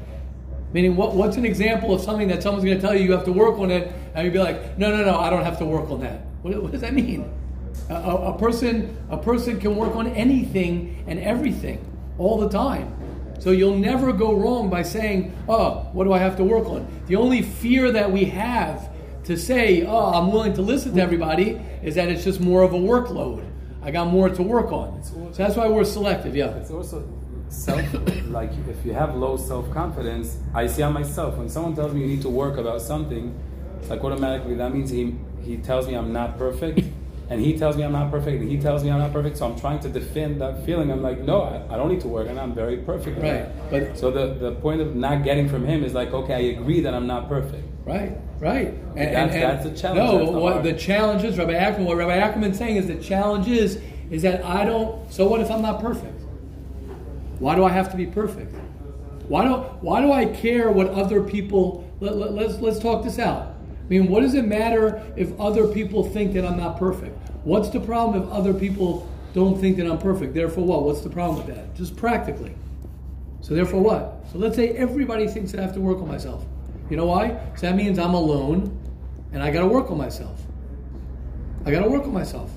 [0.73, 3.27] Meaning, what, what's an example of something that someone's going to tell you you have
[3.27, 5.67] to work on it, and you'd be like, no, no, no, I don't have to
[5.67, 6.23] work on that.
[6.41, 7.31] What, what does that mean?
[7.91, 11.85] A, a, a person, a person can work on anything and everything
[12.17, 12.95] all the time.
[13.39, 16.87] So you'll never go wrong by saying, oh, what do I have to work on?
[17.07, 18.89] The only fear that we have
[19.25, 22.73] to say, oh, I'm willing to listen to everybody, is that it's just more of
[22.73, 23.45] a workload.
[23.83, 25.03] I got more to work on.
[25.03, 26.51] So that's why we're selective, yeah.
[26.57, 27.09] It's also
[27.49, 27.83] self,
[28.29, 32.01] like if you have low self confidence, I see on myself when someone tells me
[32.01, 33.35] you need to work about something,
[33.81, 36.79] it's like automatically that means he he tells me I'm not perfect,
[37.29, 39.37] and he tells me I'm not perfect, and he tells me I'm not perfect.
[39.39, 40.93] So I'm trying to defend that feeling.
[40.93, 43.21] I'm like, no, I, I don't need to work, and I'm very perfect.
[43.21, 46.45] Right, but- so the the point of not getting from him is like, okay, I
[46.61, 47.65] agree that I'm not perfect.
[47.85, 48.69] Right, right.
[48.97, 52.17] And, That's- that's the challenge, No, what hard- the challenge is, Rabbi Ackerman, what Rabbi
[52.17, 55.81] Ackerman's saying is the challenge is, is that I don't, so what if I'm not
[55.81, 56.21] perfect?
[57.39, 58.55] Why do I have to be perfect?
[59.27, 63.19] Why do, why do I care what other people, let, let, let's, let's talk this
[63.19, 63.55] out.
[63.85, 67.17] I mean, what does it matter if other people think that I'm not perfect?
[67.45, 70.35] What's the problem if other people don't think that I'm perfect?
[70.35, 70.83] Therefore, what?
[70.85, 71.75] What's the problem with that?
[71.75, 72.55] Just practically.
[73.41, 74.25] So therefore what?
[74.31, 76.45] So let's say everybody thinks that I have to work on myself.
[76.93, 77.41] You know why?
[77.55, 78.79] So that means I'm alone
[79.33, 80.39] and I gotta work on myself.
[81.65, 82.51] I gotta work on myself.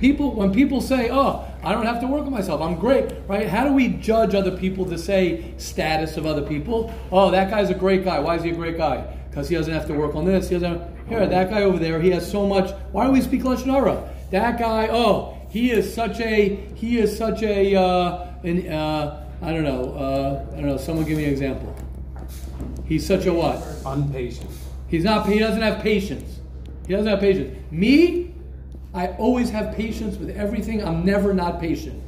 [0.00, 3.46] People when people say, Oh, I don't have to work on myself, I'm great, right?
[3.46, 6.92] How do we judge other people to say status of other people?
[7.12, 8.18] Oh, that guy's a great guy.
[8.18, 9.02] Why is he a great guy?
[9.30, 12.00] Because he doesn't have to work on this, he doesn't here, that guy over there,
[12.00, 14.10] he has so much why do we speak Lashon?
[14.32, 19.52] That guy, oh, he is such a he is such a uh, an, uh, I
[19.52, 21.72] don't know, uh, I don't know, someone give me an example.
[22.84, 23.58] He's such a what?
[23.84, 24.50] Unpatient.
[24.88, 25.26] He's not.
[25.26, 26.40] He doesn't have patience.
[26.86, 27.56] He doesn't have patience.
[27.70, 28.34] Me,
[28.92, 30.84] I always have patience with everything.
[30.84, 32.02] I'm never not patient.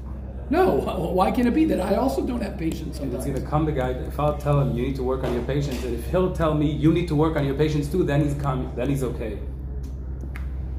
[0.48, 3.64] No, why can't it be that I also don't have patience And it's gonna come
[3.64, 3.90] the guy.
[3.90, 6.54] If I'll tell him you need to work on your patience, and if he'll tell
[6.54, 8.70] me you need to work on your patience too, then he's calm.
[8.76, 9.40] Then he's okay.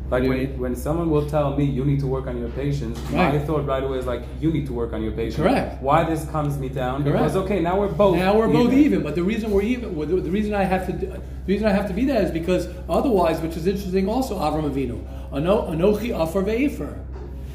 [0.09, 2.97] Like You when, when someone will tell me you need to work on your patience,
[3.11, 5.35] my thought right away is like you need to work on your patience.
[5.35, 5.81] Correct.
[5.81, 7.03] Why this calms me down?
[7.03, 7.17] Correct.
[7.17, 8.15] Because okay, now we're both.
[8.15, 10.85] Now we're both even, but the reason we're even, well, the, the reason I have
[10.87, 14.37] to, the reason I have to be that is because otherwise, which is interesting, also
[14.39, 17.03] Avram Avinu, Ano- Anochi Afar Ve'efer.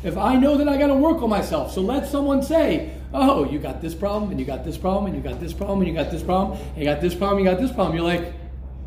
[0.05, 3.45] If I know that I got to work on myself, so let someone say, "Oh,
[3.45, 5.89] you got this problem, and you got this problem, and you got this problem, and
[5.89, 8.33] you got this problem, and you got this problem, you got this problem." You're like,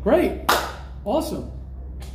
[0.04, 0.42] "Great,
[1.04, 1.50] awesome."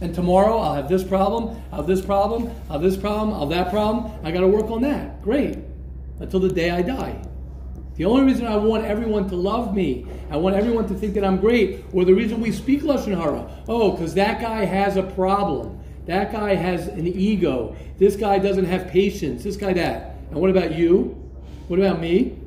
[0.01, 3.41] And tomorrow I'll have this problem, I'll have this problem, I'll have this problem, I'll
[3.41, 4.11] have that problem.
[4.23, 5.21] I got to work on that.
[5.21, 5.59] Great,
[6.19, 7.21] until the day I die.
[7.95, 11.23] The only reason I want everyone to love me, I want everyone to think that
[11.23, 15.03] I'm great, or the reason we speak Lashon Hara, oh, because that guy has a
[15.03, 15.80] problem.
[16.07, 17.76] That guy has an ego.
[17.99, 19.43] This guy doesn't have patience.
[19.43, 20.15] This guy that.
[20.32, 21.09] And what about you?
[21.67, 22.39] What about me?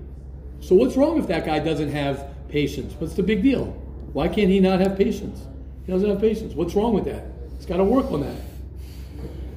[0.60, 2.94] So what's wrong if that guy doesn't have patience?
[2.98, 3.66] What's the big deal?
[4.12, 5.40] Why can't he not have patience?
[5.86, 6.54] He doesn't have patience.
[6.54, 7.33] What's wrong with that?
[7.64, 8.36] He's got to work on that.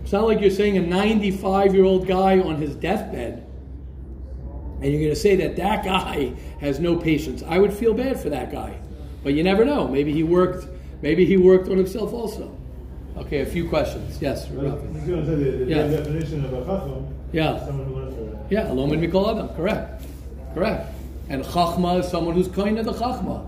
[0.02, 3.46] It's not like you're saying a 95 year old guy on his deathbed
[4.82, 6.32] and you're going to say that that guy
[6.62, 7.44] has no patience.
[7.46, 8.80] I would feel bad for that guy,
[9.26, 9.90] but you never know.
[9.90, 10.68] Maybe he worked.
[11.02, 12.58] Maybe he worked on himself also.
[13.18, 14.22] Okay, a few questions.
[14.22, 15.06] Yes, Well, I Rafi.
[15.08, 15.88] going to say the, the Yeah.
[15.88, 17.08] definition of a chacham.
[17.34, 17.56] Yeah.
[17.60, 18.38] is Someone who learns for that.
[18.50, 20.06] Yeah, Alomin Mikol Adam, correct.
[20.54, 20.94] Correct.
[21.28, 23.46] And Chachma is someone who's kind of the Chachma.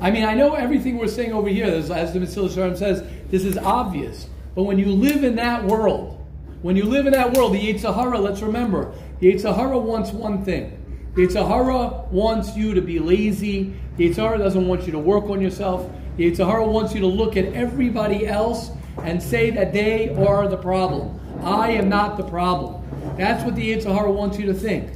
[0.00, 3.02] I mean, I know everything we're saying over here, as as the Mesilas Yesharim says,
[3.30, 4.28] this is obvious.
[4.54, 6.24] But when you live in that world,
[6.62, 10.10] when you live in that world, the Yetzer Hara, let's remember, the Yetzer Hara wants
[10.10, 10.74] one thing.
[11.14, 13.74] The Yetzer Hara wants you to be lazy.
[13.96, 15.90] The Yetzer Hara doesn't want you to work on yourself.
[16.16, 18.70] The Yetzer Hara wants you to look at everybody else
[19.02, 21.20] and say that they are the problem.
[21.42, 22.82] I am not the problem.
[23.16, 24.90] That's what the Yetzer Hara wants you to think.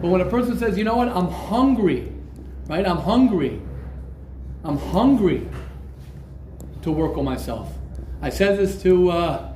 [0.00, 2.12] But when a person says, you know what, I'm hungry,
[2.68, 2.86] right?
[2.86, 3.60] I'm hungry.
[4.62, 5.48] I'm hungry
[6.82, 7.72] to work on myself.
[8.20, 9.52] I said this to uh,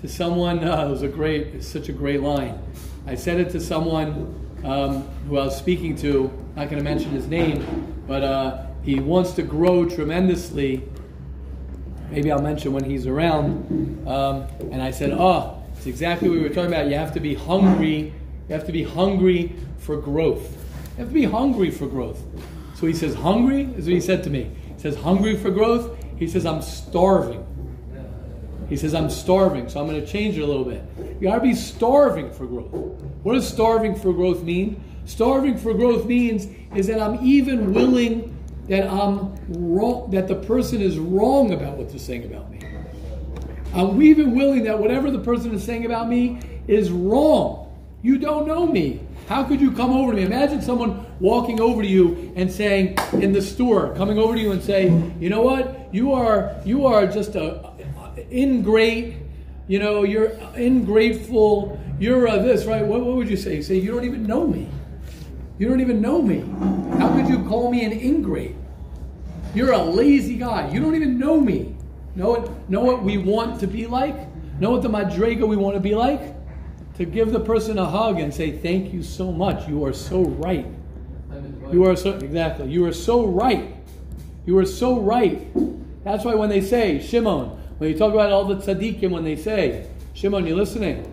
[0.00, 0.64] to someone.
[0.64, 2.60] Uh, it was a great, it's such a great line.
[3.06, 4.34] I said it to someone
[4.64, 6.24] um, who I was speaking to.
[6.56, 10.82] Not going to mention his name, but uh, he wants to grow tremendously.
[12.10, 14.08] Maybe I'll mention when he's around.
[14.08, 16.88] Um, and I said, "Oh, it's exactly what we were talking about.
[16.88, 18.12] You have to be hungry.
[18.48, 20.50] You have to be hungry for growth.
[20.96, 22.20] You have to be hungry for growth."
[22.78, 24.50] So he says, "Hungry," is what he said to me.
[24.76, 27.44] He says, "Hungry for growth." He says, "I'm starving."
[28.68, 30.82] He says, I'm starving, so I'm going to change it a little bit.
[31.20, 32.70] You got to be starving for growth.
[33.22, 34.82] What does starving for growth mean?
[35.06, 38.36] Starving for growth means is that I'm even willing
[38.68, 42.60] that I'm wrong, that the person is wrong about what they're saying about me.
[43.72, 47.74] I'm even willing that whatever the person is saying about me is wrong.
[48.02, 49.00] You don't know me.
[49.28, 50.24] How could you come over to me?
[50.24, 54.52] Imagine someone walking over to you and saying in the store, coming over to you
[54.52, 54.86] and say,
[55.20, 55.92] "You know what?
[55.92, 57.72] You are you are just a
[58.32, 59.16] ingrate.
[59.66, 61.78] You know, you're ingrateful.
[62.00, 62.84] You're uh, this, right?
[62.84, 63.56] What, what would you say?
[63.56, 64.66] You say you don't even know me.
[65.58, 66.40] You don't even know me.
[66.98, 68.54] How could you call me an ingrate?
[69.54, 70.70] You're a lazy guy.
[70.70, 71.76] You don't even know me.
[72.14, 72.70] Know what?
[72.70, 74.16] Know what we want to be like?
[74.58, 76.34] Know what the madrega we want to be like?
[76.98, 79.68] To give the person a hug and say, "Thank you so much.
[79.68, 80.66] You are so right.
[81.72, 82.68] You are so exactly.
[82.68, 83.74] You are so right.
[84.46, 85.46] You are so right."
[86.04, 89.36] That's why when they say Shimon, when you talk about all the tzaddikim, when they
[89.36, 91.06] say Shimon, you're listening,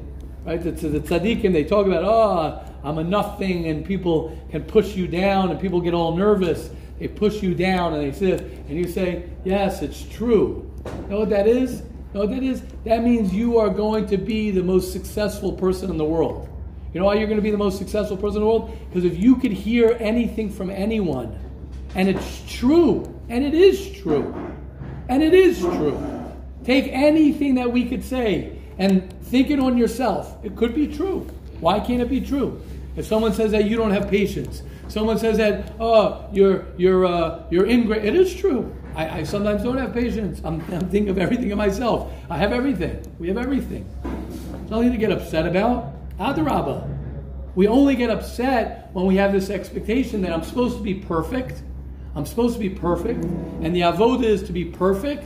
[0.46, 0.62] right?
[0.62, 5.08] The, the tzaddikim, they talk about, oh, I'm a nothing, and people can push you
[5.08, 6.72] down, and people get all nervous.
[6.98, 10.72] They push you down, and they sit, and you say, yes, it's true.
[10.86, 11.84] You know what that is?
[12.16, 12.64] What that is?
[12.86, 16.48] That means you are going to be the most successful person in the world.
[16.94, 18.78] You know why you're going to be the most successful person in the world?
[18.88, 21.38] Because if you could hear anything from anyone,
[21.94, 24.34] and it's true, and it is true,
[25.10, 26.00] and it is true.
[26.64, 30.38] Take anything that we could say and think it on yourself.
[30.42, 31.28] It could be true.
[31.60, 32.62] Why can't it be true?
[32.96, 37.44] If someone says that you don't have patience, someone says that oh you're you're uh,
[37.50, 38.06] you're ingrate.
[38.06, 38.74] It is true.
[38.96, 40.42] I, I sometimes don't have patience.
[40.44, 42.12] I'm, I'm thinking of everything of myself.
[42.30, 43.06] I have everything.
[43.20, 43.90] We have everything.
[44.62, 45.94] It's nothing to get upset about.
[46.18, 46.92] Adarabba.
[47.56, 51.62] We only get upset when we have this expectation that I'm supposed to be perfect.
[52.16, 55.26] I'm supposed to be perfect, and the avoda is to be perfect.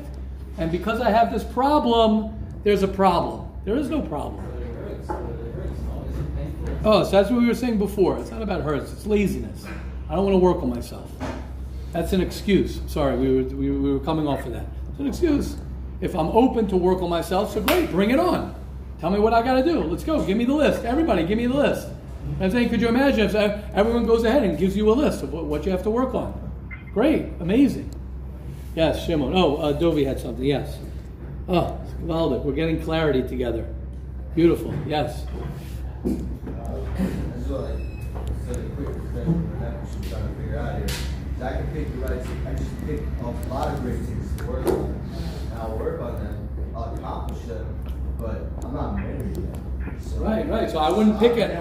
[0.58, 3.50] And because I have this problem, there's a problem.
[3.64, 4.46] There is no problem.
[6.84, 8.18] Oh, so that's what we were saying before.
[8.20, 8.92] It's not about hurts.
[8.92, 9.66] It's laziness.
[10.10, 11.12] I don't want to work on myself.
[11.92, 12.82] That's an excuse.
[12.88, 14.66] Sorry, we were, we, we were coming off of that.
[14.92, 15.58] It's an excuse.
[16.02, 18.56] If I'm open to work on myself, so great, bring it on.
[19.00, 19.84] Tell me what I got to do.
[19.84, 20.24] Let's go.
[20.26, 20.84] Give me the list.
[20.84, 21.88] Everybody, give me the list.
[22.40, 25.34] I'm saying, could you imagine if everyone goes ahead and gives you a list of
[25.34, 26.34] what, you have to work on?
[26.94, 27.90] Great, amazing.
[28.76, 29.34] Yes, Shimon.
[29.36, 30.44] Oh, uh, Dovi had something.
[30.44, 30.78] Yes.
[31.48, 33.66] Oh, Valdik, we're getting clarity together.
[34.36, 34.74] Beautiful.
[34.86, 35.26] Yes.
[41.42, 44.66] I can pick the right, I just pick a lot of great things to work
[44.68, 45.00] on.
[45.52, 47.66] And I'll work on them, I'll accomplish them,
[48.20, 50.02] but I'm not married yet.
[50.02, 50.70] So- Right, right.
[50.70, 51.52] So I wouldn't pick it.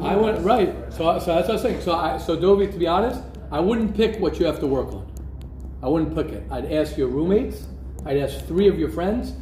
[0.00, 0.44] I wouldn't.
[0.44, 0.74] Right.
[0.92, 1.80] So, so that's what I'm saying.
[1.80, 3.22] So, I, so Dovi, to be honest,
[3.52, 5.06] I wouldn't pick what you have to work on.
[5.82, 6.44] I wouldn't pick it.
[6.50, 7.66] I'd ask your roommates.
[8.04, 9.32] I'd ask three of your friends.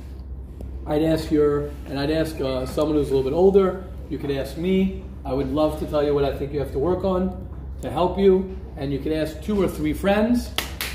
[0.86, 3.84] I'd ask your, and I'd ask uh, someone who's a little bit older.
[4.08, 5.02] You could ask me.
[5.24, 7.48] I would love to tell you what I think you have to work on
[7.82, 8.57] to help you.
[8.78, 10.50] And you could ask two or three friends,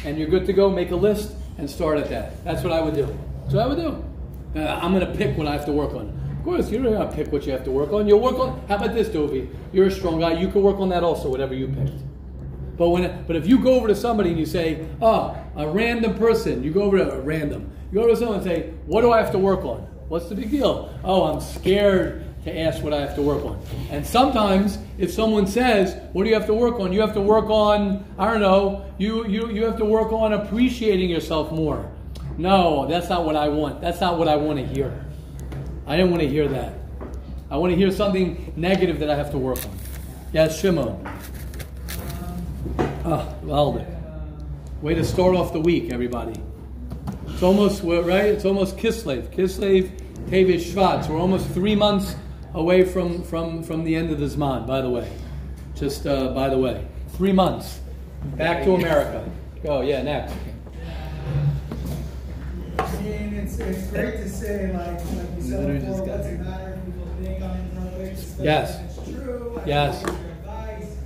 [0.06, 0.70] and you're good to go.
[0.70, 2.44] Make a list and start at that.
[2.46, 3.18] That's what I would do.
[3.50, 4.04] So I would do.
[4.56, 6.18] Uh, I'm going to pick what I have to work on.
[6.38, 8.08] Of course, you're not going to pick what you have to work on.
[8.08, 8.66] You'll work on.
[8.68, 9.54] How about this, Dovi?
[9.74, 10.40] You're a strong guy.
[10.40, 12.02] You can work on that also, whatever you picked.
[12.78, 16.16] But when, but if you go over to somebody and you say, "Oh, a random
[16.16, 17.72] person," you go over to a random.
[17.92, 19.88] You go over to someone and say, "What do I have to work on?
[20.08, 23.60] What's the big deal?" Oh, I'm scared to ask what I have to work on.
[23.90, 27.22] And sometimes, if someone says, "What do you have to work on?" You have to
[27.22, 31.86] work on, I don't know, you you you have to work on appreciating yourself more.
[32.38, 33.82] No, that's not what I want.
[33.82, 34.94] That's not what I want to hear.
[35.86, 36.74] I didn't want to hear that.
[37.52, 39.72] I want to hear something negative that I have to work on.
[40.34, 40.98] Yes, Shimon.
[43.06, 43.86] Ah, Valder.
[44.82, 46.34] Way to start off the week, everybody.
[47.28, 48.26] It's almost right.
[48.26, 49.28] It's almost Kislev.
[49.36, 49.92] Kislev,
[50.30, 51.08] Tevish, Shvat.
[51.08, 52.16] We're almost three months
[52.54, 54.66] away from from from the end of the Zman.
[54.68, 55.10] By the way,
[55.76, 57.80] just uh, by the way, three months.
[58.38, 59.30] Back to America.
[59.64, 59.82] Go.
[59.92, 60.02] Yeah.
[60.02, 60.34] Next.
[62.80, 66.18] I mean, it's, it's great to say, like, like you Literally said just before, got
[66.18, 66.38] what's here.
[66.38, 68.80] the matter if people think I'm imperfect, especially Yes.
[68.98, 69.62] it's true.
[69.64, 70.00] I Yes.
[70.00, 70.98] should your advice,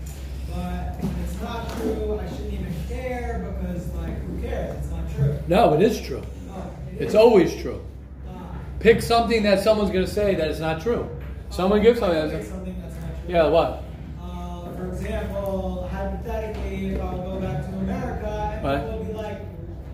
[0.49, 4.77] but when it's not true, I shouldn't even care because, like, who cares?
[4.77, 5.39] It's not true.
[5.47, 6.21] No, it is true.
[6.51, 7.15] Oh, it It's is.
[7.15, 7.81] always true.
[8.29, 8.39] Ah.
[8.79, 11.07] Pick something that someone's going to say that is not true.
[11.49, 12.29] Someone gives something.
[12.29, 13.33] That's, something that's not true.
[13.33, 13.47] yeah.
[13.47, 13.83] What?
[14.21, 18.81] Uh, for example, hypothetically, if I go back to America, Right.
[18.83, 19.39] people would be like,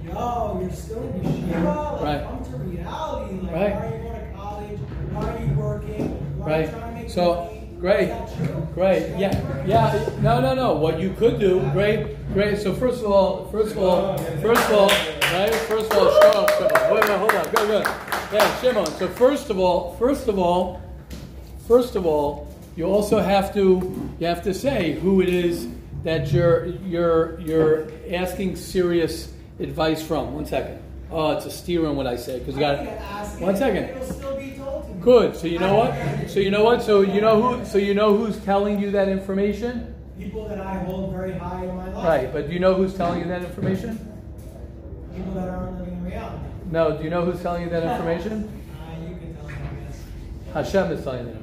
[0.03, 2.01] yo, you're still in yeshiva?
[2.01, 2.23] Like, Right.
[2.25, 3.39] come to reality.
[3.41, 3.73] Like, Right.
[3.73, 4.79] why are you going to college?
[5.13, 6.39] Why are you working?
[6.39, 6.69] Why are you Right.
[6.71, 7.69] trying to make So money?
[7.79, 8.67] great, Is that true?
[8.73, 9.09] great.
[9.17, 10.09] Yeah, yeah.
[10.21, 10.73] No, no, no.
[10.73, 12.57] What you could do, great, great.
[12.57, 14.89] So first of all, first of all, first of all,
[15.33, 15.53] right?
[15.69, 16.93] First of all, Shimon.
[16.93, 17.45] Wait, wait, hold on.
[17.53, 17.83] Go, go.
[18.33, 18.85] Yeah, Shimon.
[18.97, 20.81] So first of all, first of all,
[21.67, 25.67] first of all, you also have to you have to say who it is
[26.03, 30.33] that you're you're you're asking serious advice from.
[30.33, 30.81] One second.
[31.11, 32.79] Oh, it's a steer on what I say because you got.
[33.39, 33.83] One second.
[33.85, 35.01] It'll still be told to me.
[35.01, 35.35] Good.
[35.35, 36.29] So you know what?
[36.29, 36.81] So you know what?
[36.81, 37.65] So you know who?
[37.65, 39.93] So you know who's telling you that information?
[40.17, 42.05] People that I hold very high in my life.
[42.05, 42.33] Right.
[42.33, 43.97] But do you know who's telling you that information?
[45.15, 46.43] People that aren't living in reality.
[46.71, 46.97] No.
[46.97, 48.59] Do you know who's telling you that information?
[48.73, 50.71] Uh, you can tell me, I guess.
[50.71, 51.42] Hashem is telling you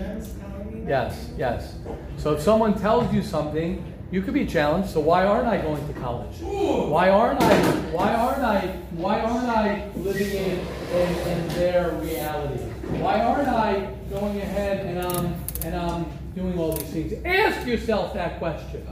[0.00, 0.24] that information.
[0.24, 0.88] Hashem's telling me that?
[0.88, 1.30] Yes.
[1.36, 1.74] Yes.
[2.16, 4.90] So if someone tells you something, you could be challenged.
[4.90, 6.36] So why aren't I going to college?
[6.40, 7.56] Why aren't I?
[7.92, 8.60] Why aren't I?
[8.92, 10.58] Why aren't I living in,
[10.92, 12.64] in, in their reality?
[12.98, 15.34] Why aren't I going ahead and um
[15.64, 17.24] and um doing all these things?
[17.24, 18.86] Ask yourself that question.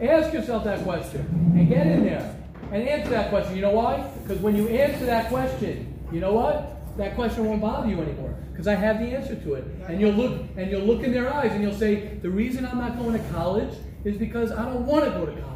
[0.00, 1.20] Ask yourself that question
[1.56, 2.34] and get in there
[2.72, 3.54] and answer that question.
[3.54, 4.04] You know why?
[4.22, 6.73] Because when you answer that question, you know what?
[6.96, 9.64] That question won't bother you anymore because I have the answer to it.
[9.88, 12.78] And you'll look and you'll look in their eyes and you'll say, the reason I'm
[12.78, 13.74] not going to college
[14.04, 15.54] is because I don't want to go to college.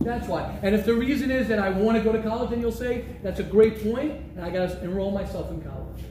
[0.00, 0.58] That's why.
[0.62, 3.04] And if the reason is that I want to go to college, then you'll say,
[3.22, 6.04] that's a great point, and I got to enroll myself in college.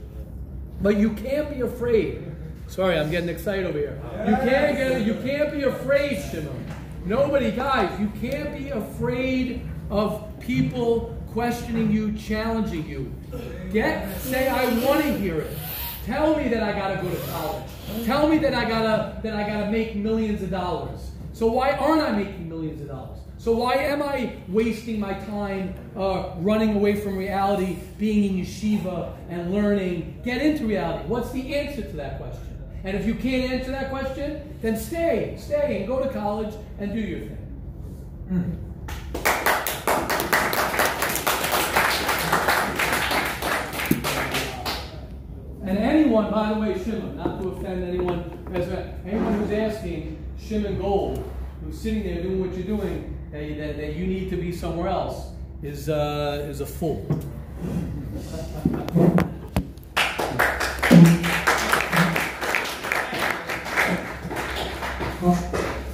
[0.82, 2.24] But you can't be afraid.
[2.68, 4.00] Sorry, I'm getting excited over here.
[4.28, 6.66] You can't get you can't be afraid, Shimon.
[7.06, 13.12] Nobody, guys, you can't be afraid of people questioning you, challenging you.
[13.72, 15.58] Get say I want to hear it.
[16.06, 17.66] Tell me that I gotta go to college.
[18.06, 21.12] Tell me that I gotta that I gotta make millions of dollars.
[21.34, 23.20] So why aren't I making millions of dollars?
[23.38, 29.16] So why am I wasting my time uh, running away from reality, being in yeshiva
[29.30, 30.20] and learning?
[30.26, 31.08] Get into reality.
[31.08, 32.58] What's the answer to that question?
[32.84, 36.92] And if you can't answer that question, then stay, stay, and go to college and
[36.92, 37.38] do your thing.
[38.30, 38.69] And
[46.20, 48.46] anyone, by the way, Shimon, not to offend anyone,
[49.06, 51.24] anyone who's asking Shimon Gold,
[51.64, 54.90] who's sitting there doing what you're doing, that, that, that you need to be somewhere
[54.90, 57.06] else, is uh, is a fool.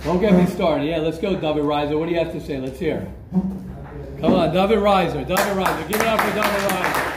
[0.04, 0.86] Don't get me started.
[0.86, 2.00] Yeah, let's go, David Reiser.
[2.00, 2.60] What do you have to say?
[2.60, 3.12] Let's hear.
[3.32, 5.28] Come on, David Reiser.
[5.28, 5.88] David Reiser.
[5.88, 7.15] Give it up for David Reiser.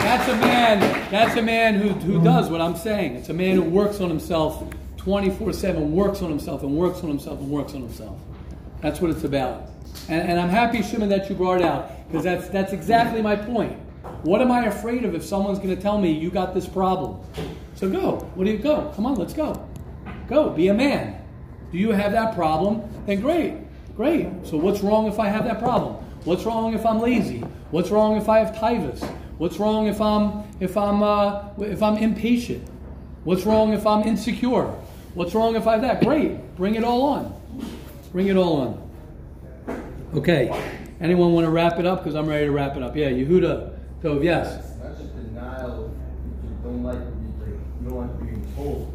[0.00, 0.80] That's a man.
[1.10, 3.16] That's a man who, who does what I'm saying.
[3.16, 4.64] It's a man who works on himself
[4.96, 5.90] 24/7.
[5.90, 8.18] Works on himself and works on himself and works on himself.
[8.80, 9.68] That's what it's about.
[10.08, 13.36] And, and I'm happy, Shimon, that you brought it out because that's that's exactly my
[13.36, 13.78] point.
[14.22, 17.20] What am I afraid of if someone's going to tell me you got this problem?
[17.74, 18.16] So go.
[18.34, 18.92] What do you go?
[18.96, 19.66] Come on, let's go.
[20.28, 20.50] Go.
[20.50, 21.22] Be a man.
[21.72, 22.82] Do you have that problem?
[23.06, 23.54] Then great.
[23.96, 24.28] Great.
[24.44, 25.94] So what's wrong if I have that problem?
[26.24, 27.40] What's wrong if I'm lazy?
[27.70, 29.00] What's wrong if I have tivus?
[29.40, 32.62] What's wrong if I'm if I'm uh, if I'm impatient?
[33.24, 34.66] What's wrong if I'm insecure?
[35.14, 36.04] What's wrong if I have that?
[36.04, 36.54] Great.
[36.56, 37.34] Bring it all on.
[38.12, 39.80] Bring it all on.
[40.14, 40.50] Okay.
[41.00, 42.00] Anyone want to wrap it up?
[42.00, 42.94] Because I'm ready to wrap it up.
[42.94, 43.78] Yeah, Yehuda.
[44.02, 44.76] Tov, yes.
[44.78, 45.90] Not just denial,
[46.44, 48.94] you don't like, like, you don't want being told.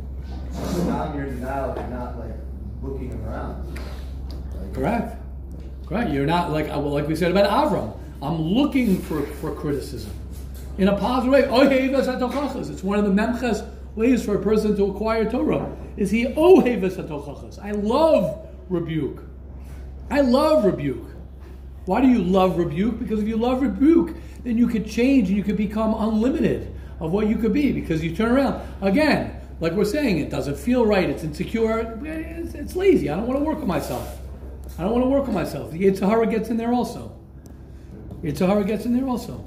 [0.51, 2.35] It's not mere denial, you're not like
[2.83, 3.79] looking around.
[4.53, 5.17] Like, Correct.
[5.87, 6.11] Correct.
[6.11, 7.97] You're not like like we said about Avram.
[8.21, 10.11] I'm looking for, for criticism
[10.78, 11.43] in a positive way.
[12.69, 15.76] It's one of the memchas ways for a person to acquire Torah.
[15.97, 16.28] Is he?
[16.28, 19.23] I love rebuke.
[20.09, 21.07] I love rebuke.
[21.86, 22.99] Why do you love rebuke?
[22.99, 27.11] Because if you love rebuke, then you could change and you could become unlimited of
[27.11, 28.61] what you could be because you turn around.
[28.82, 33.09] Again, like we're saying, it doesn't feel right, it's insecure, it's, it's lazy.
[33.09, 34.19] I don't want to work on myself.
[34.78, 35.71] I don't want to work on myself.
[35.71, 37.15] The Yetzer Hara gets in there also.
[38.21, 39.45] Yetzer Hara gets in there also.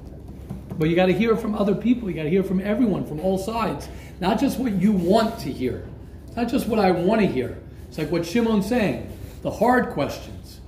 [0.79, 2.09] But you got to hear from other people.
[2.09, 3.89] You got to hear from everyone, from all sides.
[4.21, 5.87] Not just what you want to hear.
[6.27, 7.59] It's not just what I want to hear.
[7.89, 9.13] It's like what Shimon's saying.
[9.43, 10.61] The hard questions.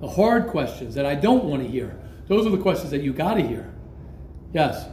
[0.00, 1.96] The hard questions that I don't want to hear.
[2.26, 3.72] Those are the questions that you got to hear.
[4.52, 4.86] Yes.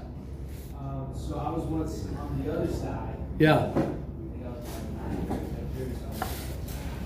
[0.78, 3.16] Um, so I was once on the other side.
[3.40, 3.68] Yeah.
[3.68, 4.56] You know,
[5.30, 5.40] like,
[5.78, 6.28] years ago,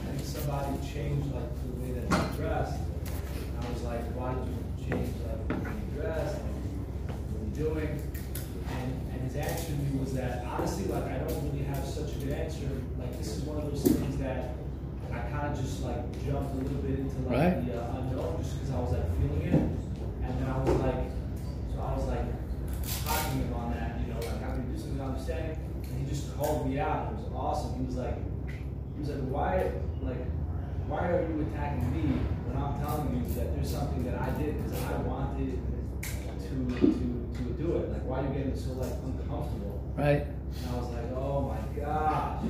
[0.09, 2.79] and somebody changed like the way that you dressed.
[2.79, 6.33] And I was like, why did you change like the way you dress?
[6.33, 8.01] Like, what are you doing?
[8.69, 12.11] And, and his answer to me was that honestly, like I don't really have such
[12.11, 12.67] a good answer.
[12.97, 14.55] Like this is one of those things that
[15.11, 17.65] I kind of just like jumped a little bit into like Right.
[17.65, 19.53] the uh, unknown just because I was like feeling it.
[20.25, 21.03] And then I was like,
[21.73, 22.25] so I was like
[23.05, 25.57] talking him on that, you know, like how do you do something understanding?
[25.85, 27.13] And he just called me out.
[27.13, 27.79] It was awesome.
[27.79, 28.17] He was like,
[28.95, 29.71] he was like, why,
[30.01, 30.23] like,
[30.87, 32.17] why are you attacking me
[32.49, 35.59] when I'm telling you that there's something that I did because I wanted
[36.01, 37.91] to to to do it?
[37.91, 39.81] Like, why are you getting so like uncomfortable?
[39.97, 40.25] Right.
[40.25, 42.41] And I was like, oh my gosh.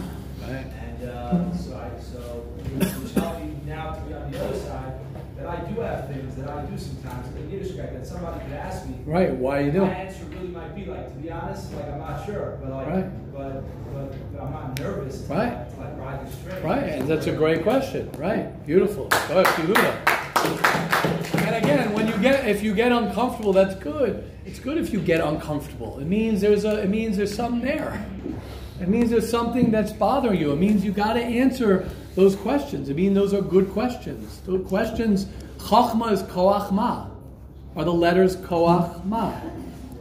[0.40, 0.64] Right.
[0.82, 4.94] And uh, so I so which helped me now to be on the other side
[5.36, 8.86] that I do have things that I do sometimes in Yiddish that somebody could ask
[8.88, 8.96] me.
[9.04, 9.32] Right.
[9.34, 9.90] Why are you My doing?
[9.90, 13.32] answer really might be like, to be honest, like I'm not sure, but like, Right.
[13.32, 13.62] but,
[13.92, 15.18] but but I'm not nervous.
[15.28, 15.68] Right.
[15.70, 16.62] To like the string.
[16.64, 18.10] Right, and that's a great question.
[18.18, 19.06] Right, beautiful.
[19.28, 21.46] Go ahead, Yehuda.
[21.46, 24.30] And again, when you get if you get uncomfortable, that's good.
[24.44, 25.98] It's good if you get uncomfortable.
[25.98, 28.04] It means there's a it means there's something there.
[28.80, 30.52] It means there's something that's bothering you.
[30.52, 32.88] It means you got to answer those questions.
[32.88, 34.40] I mean, those are good questions.
[34.46, 35.26] The questions,
[35.60, 37.06] chachma is koach ma,
[37.76, 39.32] are the letters koach ma.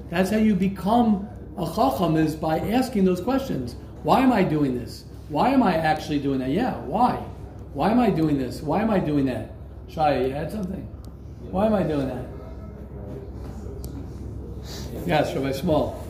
[0.09, 3.75] That's how you become a chacham is by asking those questions.
[4.03, 5.05] Why am I doing this?
[5.27, 6.49] Why am I actually doing that?
[6.49, 7.17] Yeah, why?
[7.73, 8.61] Why am I doing this?
[8.61, 9.51] Why am I doing that?
[9.89, 10.81] Shia, you had something?
[11.51, 12.25] Why am I doing that?
[15.05, 16.05] Yes, Rabbi Small.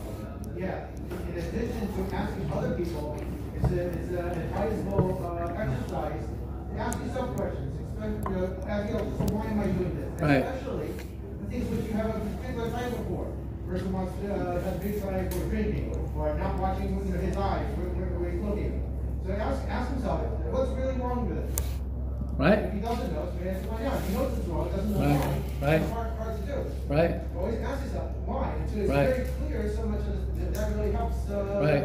[0.56, 0.86] Yeah,
[1.28, 3.22] in addition to asking other people,
[3.56, 6.26] it's a, it's an advisable uh, exercise.
[6.72, 7.69] To ask yourself questions.
[8.00, 10.20] You know, ask yourself, so why am I doing this?
[10.22, 10.40] Right.
[10.40, 13.28] Especially the things which you have a particular time for.
[13.68, 15.12] Person wants to uh, have big for
[15.52, 18.82] drinking or not watching you know, his eyes when he's looking.
[19.24, 21.50] So ask, ask himself, what's really wrong with it?
[21.54, 22.72] If Right?
[22.72, 23.94] he doesn't know, so he has to find out.
[24.00, 25.68] If he knows it's wrong, doesn't know Right, why.
[25.68, 25.80] right.
[25.84, 26.56] It's hard, hard to do.
[26.88, 27.12] Right?
[27.36, 28.48] Always ask yourself why.
[28.64, 29.08] Until it's Right.
[29.12, 31.84] very clear, so much that that really helps uh, Right.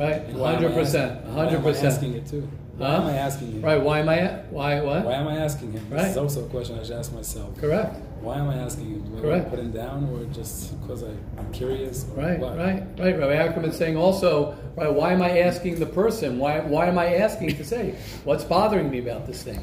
[0.00, 0.20] Right?
[0.24, 1.12] And why am I 100%.
[1.12, 1.84] asking- Why am I 100%.
[1.84, 2.48] asking it too?
[2.76, 2.96] Why Huh?
[3.02, 3.62] am I asking him?
[3.62, 5.04] Right, why am I, why, what?
[5.04, 5.86] Why am I asking him?
[5.90, 6.02] Right.
[6.02, 7.56] This is also a question I should ask myself.
[7.60, 7.94] Correct.
[8.20, 9.14] Why am I asking him?
[9.16, 9.44] Do Correct.
[9.44, 12.06] to put him down or just because I'm curious?
[12.16, 12.56] Or Right, what?
[12.58, 13.18] right, right.
[13.18, 16.38] Rabbi Ackerman's saying also, right, why am I asking the person?
[16.38, 17.94] Why, why am I asking to say,
[18.24, 19.60] what's bothering me about this thing?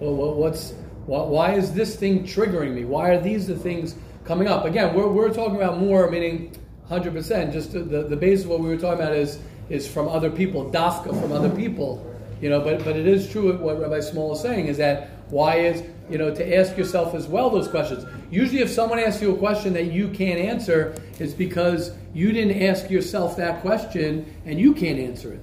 [0.00, 0.74] Well, what- what's,
[1.06, 2.84] why, why is this thing triggering me?
[2.84, 3.94] Why are these the things
[4.24, 4.64] coming up?
[4.66, 6.54] Again, we're, we're talking about more, meaning
[6.90, 9.38] 100%, just the, the, the basis of what we were talking about is,
[9.70, 12.04] is from other people, dafka from other people.
[12.42, 15.60] You know, but, but it is true what Rabbi Small is saying is that why
[15.60, 18.04] is, you know, to ask yourself as well those questions.
[18.32, 22.60] Usually if someone asks you a question that you can't answer, it's because you didn't
[22.60, 25.40] ask yourself that question and you can't answer it.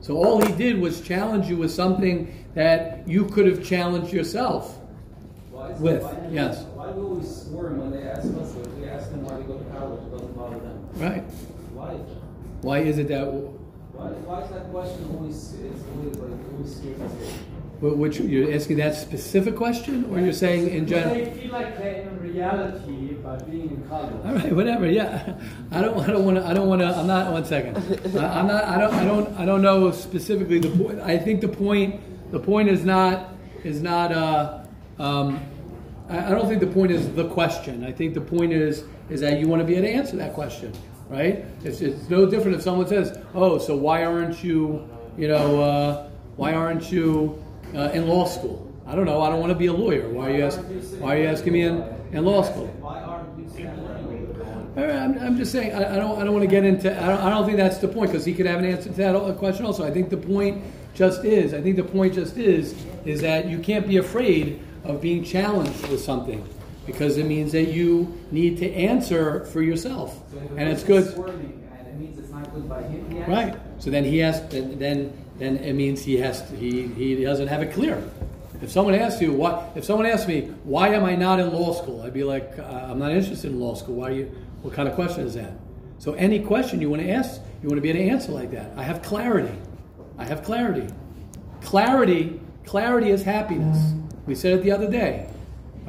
[0.00, 4.76] So all he did was challenge you with something that you could have challenged yourself.
[5.52, 6.62] Why is With, why yes.
[6.74, 8.56] Why do we squirm when they ask us?
[8.56, 10.88] If we ask them why they go to college, it doesn't bother them.
[10.94, 11.22] Right.
[11.74, 11.92] Why?
[11.92, 12.62] is that?
[12.62, 13.59] Why is it that
[14.00, 17.32] Why, why is that question always it's always like always scares us?
[17.80, 21.14] wh- which you're asking that specific question or you're saying in general?
[21.14, 24.14] They feel like they're in reality by being in college.
[24.24, 24.86] All right, whatever.
[24.86, 25.38] Yeah,
[25.70, 25.98] I don't.
[26.00, 26.46] I don't want to.
[26.46, 26.88] I don't want to.
[26.88, 27.30] I'm not.
[27.30, 27.76] One second.
[28.16, 28.64] I, I'm not.
[28.64, 28.94] I don't.
[28.94, 29.38] I don't.
[29.40, 31.00] I don't know specifically the point.
[31.00, 32.00] I think the point.
[32.32, 33.34] The point is not.
[33.64, 34.12] Is not.
[34.12, 34.62] Uh,
[34.98, 35.40] um,
[36.08, 37.84] I, I don't think the point is the question.
[37.84, 40.32] I think the point is is that you want to be able to answer that
[40.32, 40.72] question,
[41.10, 41.44] right?
[41.64, 44.88] It's, it's no different if someone says, "Oh, so why aren't you?
[45.18, 47.42] You know, uh, why aren't you
[47.74, 49.20] uh, in law school?" I don't know.
[49.20, 50.08] I don't want to be a lawyer.
[50.08, 50.64] Why are you asking?
[51.00, 52.68] Why are you asking me in, in law school?
[54.76, 57.20] I'm, I'm just saying, I, I don't, I don't want to get into, I don't,
[57.20, 59.32] I don't think that's the point, because he could have an answer to that uh,
[59.34, 59.84] question also.
[59.84, 60.62] I think the point
[60.94, 65.00] just is, I think the point just is, is that you can't be afraid of
[65.00, 66.46] being challenged with something,
[66.90, 70.20] because it means that you need to answer for yourself.
[70.32, 71.10] So And it's good.
[71.10, 73.10] Squirming, and it means it's not good by him.
[73.10, 73.56] He Right.
[73.78, 77.48] So then he has, then, then, then it means he has, to, he, he doesn't
[77.48, 78.02] have it clear.
[78.60, 81.72] If someone asks you what, if someone asks me why am I not in law
[81.72, 83.94] school, I'd be like, uh, I'm not interested in law school.
[83.94, 84.24] Why are you?
[84.62, 85.52] What kind of question is that?
[85.98, 88.50] So any question you want to ask, you want to be able to answer like
[88.50, 88.72] that.
[88.76, 89.56] I have clarity.
[90.18, 90.92] I have clarity.
[91.62, 93.94] Clarity, clarity is happiness.
[94.26, 95.30] We said it the other day,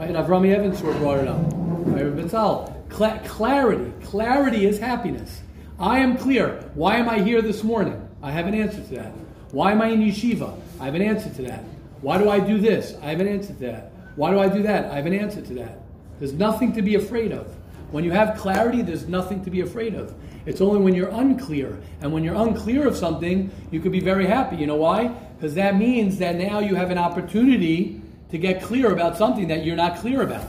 [0.01, 0.15] right?
[0.15, 1.39] Avrami Evans brought it up.
[1.53, 3.23] Right?
[3.23, 5.41] Clarity, clarity is happiness.
[5.79, 6.69] I am clear.
[6.73, 8.09] Why am I here this morning?
[8.21, 9.11] I have an answer to that.
[9.51, 10.59] Why am I in yeshiva?
[10.79, 11.63] I have an answer to that.
[12.01, 12.95] Why do I do this?
[13.01, 13.91] I have an answer to that.
[14.15, 14.91] Why do I do that?
[14.91, 15.79] I have an answer to that.
[16.19, 17.55] There's nothing to be afraid of.
[17.91, 20.15] When you have clarity, there's nothing to be afraid of.
[20.45, 21.79] It's only when you're unclear.
[22.01, 24.55] And when you're unclear of something, you could be very happy.
[24.55, 25.09] You know why?
[25.37, 28.00] Because that means that now you have an opportunity
[28.31, 30.45] to get clear about something that you're not clear about.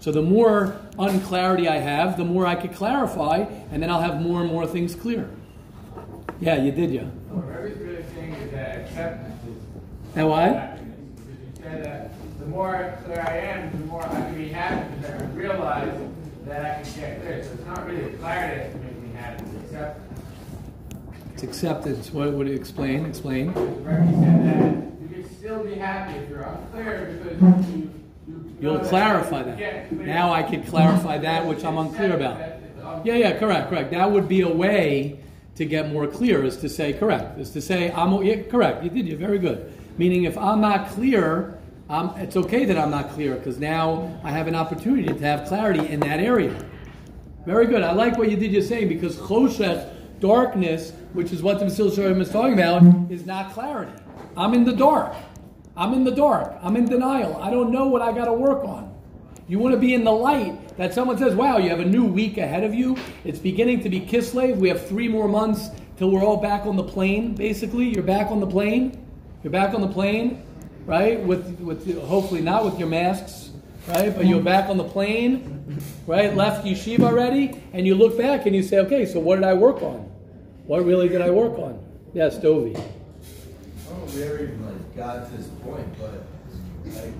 [0.00, 4.20] So the more unclarity I have, the more I could clarify, and then I'll have
[4.20, 5.28] more and more things clear.
[6.40, 7.02] Yeah, you did, yeah.
[7.30, 9.62] What Rabbi's really saying is that acceptance is
[10.16, 10.52] And what?
[10.52, 10.98] happiness.
[11.28, 15.22] You said that the more clear I am, the more I can be happy because
[15.22, 16.00] I realize
[16.46, 17.44] that I can get clear.
[17.44, 20.20] So it's not really clarity that's making me happy, it's acceptance.
[21.34, 22.10] It's acceptance.
[22.12, 23.06] What would it explain?
[23.06, 23.52] Explain.
[25.42, 27.90] Still be happy if you're unclear because you,
[28.28, 29.92] you You'll know clarify you that.
[29.92, 32.38] Now I can clarify that which I'm unclear about.
[33.04, 33.90] Yeah, yeah, correct, correct.
[33.90, 35.18] That would be a way
[35.56, 38.84] to get more clear, is to say correct, is to say I'm yeah, correct.
[38.84, 39.76] You did, you're very good.
[39.98, 41.58] Meaning, if I'm not clear,
[41.90, 45.48] um, it's okay that I'm not clear because now I have an opportunity to have
[45.48, 46.56] clarity in that area.
[47.46, 47.82] Very good.
[47.82, 48.52] I like what you did.
[48.52, 53.26] You're saying because choshech, darkness, which is what the Mesilas Yesharim is talking about, is
[53.26, 53.90] not clarity.
[54.36, 55.14] I'm in the dark.
[55.76, 56.54] I'm in the dark.
[56.62, 57.36] I'm in denial.
[57.36, 58.94] I don't know what I got to work on.
[59.48, 62.04] You want to be in the light that someone says, wow, you have a new
[62.04, 62.96] week ahead of you.
[63.24, 64.56] It's beginning to be Kislev.
[64.56, 67.86] We have three more months till we're all back on the plane, basically.
[67.86, 69.04] You're back on the plane.
[69.42, 70.44] You're back on the plane,
[70.86, 71.20] right?
[71.20, 73.50] With, with hopefully not with your masks,
[73.88, 74.14] right?
[74.14, 76.34] But you're back on the plane, right?
[76.34, 79.54] Left yeshiva already, and you look back and you say, okay, so what did I
[79.54, 80.10] work on?
[80.66, 81.84] What really did I work on?
[82.14, 82.80] Yes, Dovi.
[84.02, 86.24] Don't we like got to this point, but
[86.86, 87.14] like,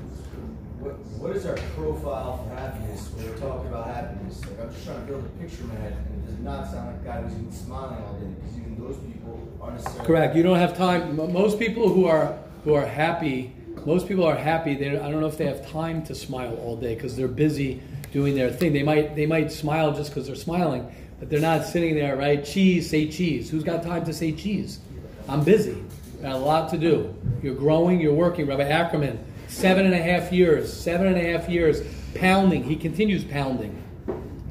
[0.80, 4.40] what what is our profile for happiness when we're talking about happiness?
[4.40, 6.68] Like, I'm just trying to build a picture in my head, and it does not
[6.68, 10.06] sound like a guy who's even smiling all day, because even those people aren't necessarily
[10.06, 10.34] Correct.
[10.34, 11.14] You don't have time.
[11.16, 13.54] Most people who are who are happy,
[13.86, 14.74] most people are happy.
[14.74, 17.80] They, I don't know if they have time to smile all day because they're busy
[18.12, 18.72] doing their thing.
[18.72, 22.16] They might they might smile just because they're smiling, but they're not sitting there.
[22.16, 22.44] Right?
[22.44, 22.90] Cheese.
[22.90, 23.50] Say cheese.
[23.50, 24.80] Who's got time to say cheese?
[25.28, 25.76] I'm busy.
[26.22, 27.12] Got a lot to do.
[27.42, 28.00] You're growing.
[28.00, 28.46] You're working.
[28.46, 29.18] Rabbi Ackerman,
[29.48, 30.72] seven and a half years.
[30.72, 31.82] Seven and a half years
[32.14, 32.62] pounding.
[32.62, 33.82] He continues pounding.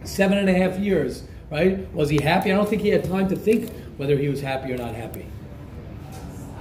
[0.03, 1.24] Seven and a half years.
[1.49, 1.91] Right?
[1.93, 2.51] Was he happy?
[2.51, 5.26] I don't think he had time to think whether he was happy or not happy.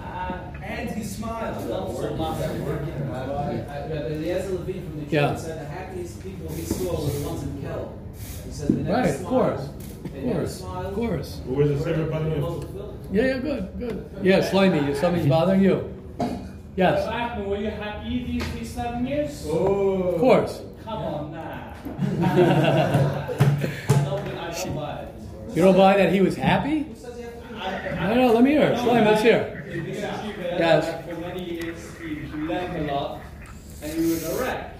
[0.04, 1.68] Uh, and he smiled.
[1.68, 2.40] Not so much.
[2.40, 5.34] Rabbi Eliezer Levine from the Yeah.
[5.36, 7.88] said the happiest people he saw were the ones in Kelm.
[8.46, 9.68] He said they never Right, of course.
[10.12, 10.54] They Of never course.
[10.54, 10.86] smiled.
[10.86, 11.40] Of course.
[11.46, 12.10] What was the second
[13.12, 13.70] They part were of most it?
[13.70, 13.80] fulfilled.
[13.82, 14.24] Yeah, yeah, good, good.
[14.24, 15.94] Yeah, Shlomi, something's bothering you.
[16.76, 19.44] Yes, Ahmed, were you happy these, these seven years?
[19.48, 20.02] Oh.
[20.14, 20.62] of course.
[20.84, 21.74] Come on, now.
[22.22, 25.56] I don't, I don't buy it.
[25.56, 26.86] You don't buy that he was happy?
[27.60, 28.78] I don't know, let me hear it.
[28.78, 29.66] Shlomi, let's hear.
[29.70, 31.04] In this yeshiva, Yes.
[31.06, 33.20] for many years, he, he learned a lot,
[33.82, 34.76] and he was a wreck.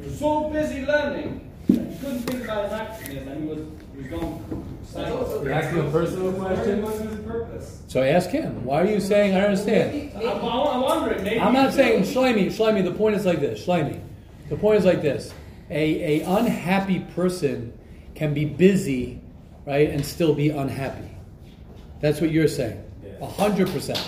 [0.00, 3.58] He was so busy learning, that he couldn't think about his happiness, and he was,
[4.08, 5.44] he was going silent.
[5.44, 6.82] You asking a personal question?
[6.82, 7.82] What was purpose?
[7.88, 8.64] So ask him.
[8.64, 10.12] Why are you saying, I don't understand?
[10.16, 11.40] I'm, I'm wondering, maybe.
[11.40, 13.64] I'm not saying, feels- Shlomi, Shlomi, the point is like this.
[13.66, 14.00] Shlomi,
[14.48, 15.32] the point is like this.
[15.70, 17.72] A, a unhappy person
[18.14, 19.20] can be busy,
[19.66, 21.08] right, and still be unhappy.
[22.00, 22.82] That's what you're saying.
[23.20, 23.98] A hundred percent.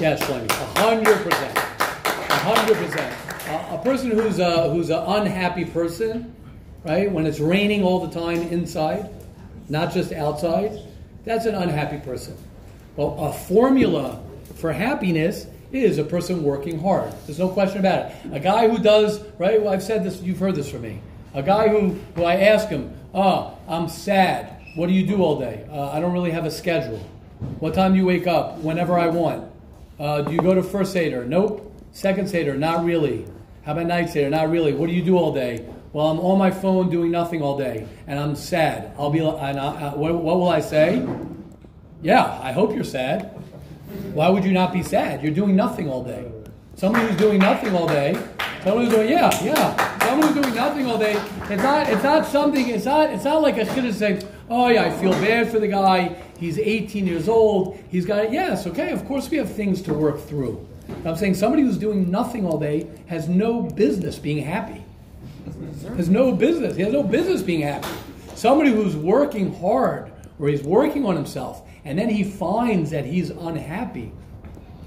[0.00, 0.48] Yes, Shlomi.
[0.50, 1.56] A hundred percent.
[1.56, 3.14] A hundred percent.
[3.48, 6.34] A- A person who's a, who's an unhappy person,
[6.84, 7.10] right?
[7.10, 9.10] When it's raining all the time inside,
[9.68, 10.78] not just outside,
[11.24, 12.36] that's an unhappy person.
[12.96, 14.22] Well, a formula
[14.56, 17.12] for happiness is a person working hard.
[17.26, 18.16] There's no question about it.
[18.32, 19.60] A guy who does, right?
[19.60, 21.00] Well, I've said this, you've heard this from me.
[21.32, 24.60] A guy who, who I ask him, oh, I'm sad.
[24.76, 25.66] What do you do all day?
[25.70, 26.98] Uh, I don't really have a schedule.
[27.58, 28.58] What time do you wake up?
[28.58, 29.50] Whenever I want.
[29.98, 31.24] Uh, do you go to first Seder?
[31.24, 31.72] Nope.
[31.92, 32.54] Second Seder?
[32.56, 33.26] Not really.
[33.64, 34.30] How about night Seder?
[34.30, 34.72] Not really.
[34.72, 35.66] What do you do all day?
[35.94, 38.92] Well, I'm on my phone doing nothing all day, and I'm sad.
[38.98, 39.20] I'll be.
[39.20, 41.06] And I, I, what, what will I say?
[42.02, 43.26] Yeah, I hope you're sad.
[44.12, 45.22] Why would you not be sad?
[45.22, 46.32] You're doing nothing all day.
[46.74, 48.14] Someone who's doing nothing all day,
[48.64, 49.98] someone who's doing yeah, yeah.
[50.00, 51.12] Someone who's doing nothing all day.
[51.48, 51.88] It's not.
[51.88, 52.68] It's not something.
[52.68, 53.10] It's not.
[53.10, 56.20] It's not like a kid is saying, "Oh yeah, I feel bad for the guy.
[56.40, 57.78] He's 18 years old.
[57.88, 58.90] He's got it." Yes, okay.
[58.90, 60.66] Of course, we have things to work through.
[61.04, 64.83] I'm saying somebody who's doing nothing all day has no business being happy.
[65.96, 66.76] Has no business.
[66.76, 67.88] He has no business being happy.
[68.34, 73.30] Somebody who's working hard or he's working on himself and then he finds that he's
[73.30, 74.10] unhappy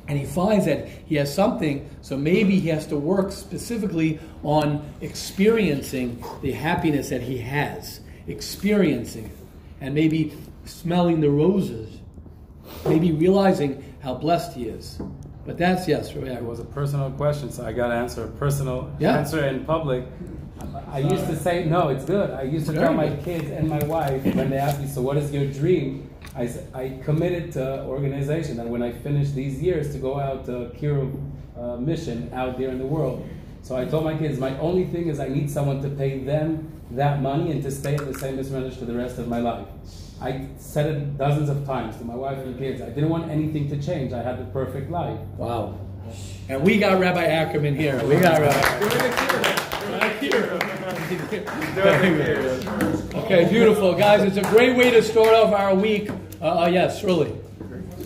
[0.08, 4.82] and he finds that he has something, so maybe he has to work specifically on
[5.01, 9.32] experiencing the happiness that he has, experiencing it,
[9.82, 10.32] and maybe
[10.64, 11.97] smelling the roses,
[12.86, 14.97] maybe realizing how blessed he is.
[15.45, 18.89] But that's yes, It was a personal question, so I got to answer a personal
[18.99, 19.18] Yeah.
[19.18, 20.05] answer in public.
[20.91, 22.32] I used to say, no, it's good.
[22.32, 25.18] I used to tell my kids and my wife when they ask me, so what
[25.18, 26.10] is your dream?
[26.36, 30.72] I, I committed to organization that when I finish these years to go out to
[30.80, 31.12] Kira
[31.58, 33.28] uh, mission out there in the world.
[33.64, 36.72] So I told my kids, my only thing is I need someone to pay them
[36.91, 39.68] that money and to stay in the same mismanaged for the rest of my life.
[40.22, 42.82] I said it dozens of times to my wife and kids.
[42.82, 44.14] I didn't want anything to change.
[44.14, 45.20] I had the perfect life.
[45.38, 45.78] Wow.
[46.49, 48.03] And we got Rabbi Ackerman here.
[48.05, 49.57] We got Rabbi.
[50.20, 50.59] Here.
[53.13, 54.24] Okay, beautiful, guys.
[54.24, 56.09] It's a great way to start off our week.
[56.41, 57.36] Uh, uh, yes, really.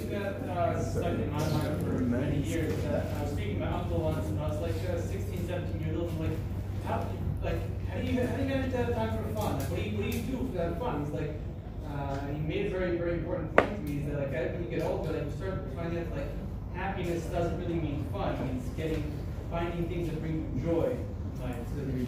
[0.09, 2.74] that uh, stuck in my mind for many years.
[2.86, 5.80] Uh, I was speaking to my uncle once, and I was like uh, 16, 17
[5.80, 6.09] years old.
[6.09, 6.38] I'm like,
[6.86, 7.07] how,
[7.43, 9.59] like, how do you, how do you manage to have time for fun?
[9.59, 11.05] Like, what do you, what do you do for that fun?
[11.05, 11.39] He's like,
[11.88, 14.01] uh, he made a very, very important point to me.
[14.01, 16.28] Is that like, when you get older, like, you start finding that like
[16.76, 18.36] happiness doesn't really mean fun.
[18.36, 19.03] It means getting,
[19.49, 20.97] finding things that bring you joy.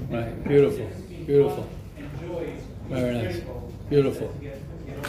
[0.09, 0.87] Right, beautiful,
[1.25, 1.69] beautiful.
[2.89, 3.41] Very nice.
[3.89, 4.27] Beautiful.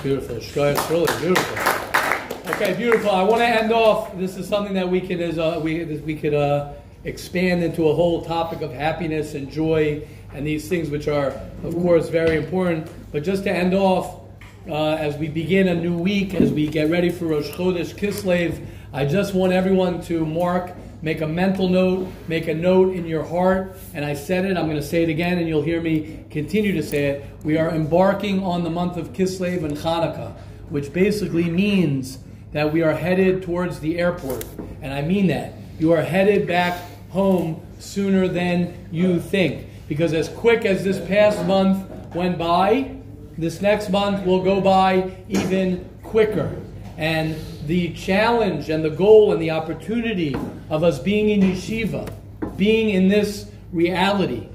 [0.03, 0.37] Beautiful.
[0.37, 2.53] Shkoyach, really beautiful.
[2.55, 3.11] Okay, beautiful.
[3.11, 4.17] I want to end off.
[4.17, 6.73] This is something that we could, as uh, we we could uh,
[7.05, 11.29] expand into a whole topic of happiness and joy and these things, which are,
[11.63, 12.91] of course, very important.
[13.13, 14.21] But just to end off,
[14.69, 18.65] uh, as we begin a new week, as we get ready for Rosh Chodesh Kislev,
[18.93, 20.73] I just want everyone to mark,
[21.05, 23.77] make a mental note, make a note in your heart.
[23.93, 26.73] And I said it, I'm going to say it again, and you'll hear me continue
[26.73, 27.27] to say it.
[27.45, 30.35] We are embarking on the month of Kislev and Hanukkah,
[30.71, 32.19] which basically means
[32.53, 34.47] that we are headed towards the airport.
[34.81, 35.53] And I mean that.
[35.79, 36.81] You are headed back
[37.11, 39.67] home sooner than you think.
[39.89, 42.97] Because as quick as this past month went by,
[43.37, 46.57] this next month will go by even quicker.
[46.97, 47.37] And
[47.67, 50.35] the challenge and the goal and the opportunity
[50.71, 52.13] of us being in yeshiva,
[52.57, 54.49] being in this reality,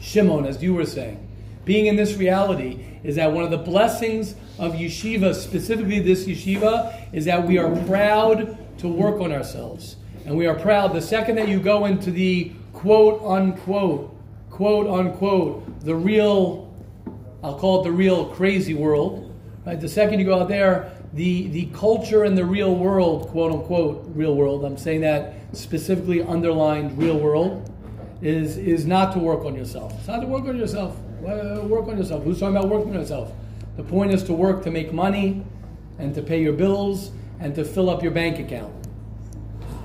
[0.00, 1.28] Shimon, as you were saying,
[1.64, 7.12] being in this reality is that one of the blessings of yeshiva, specifically this yeshiva,
[7.12, 9.96] is that we are proud to work on ourselves.
[10.24, 14.14] And we are proud the second that you go into the quote unquote,
[14.50, 16.72] quote unquote, the real,
[17.42, 19.34] I'll call it the real crazy world,
[19.66, 19.80] right?
[19.80, 24.04] The second you go out there, the, the culture in the real world, quote unquote,
[24.14, 27.68] real world, I'm saying that specifically underlined real world,
[28.22, 29.92] is is not to work on yourself.
[29.98, 30.96] It's not to work on yourself.
[31.20, 32.24] Work on yourself.
[32.24, 33.32] Who's talking about working on yourself?
[33.76, 35.44] The point is to work to make money
[35.98, 37.10] and to pay your bills
[37.40, 38.72] and to fill up your bank account.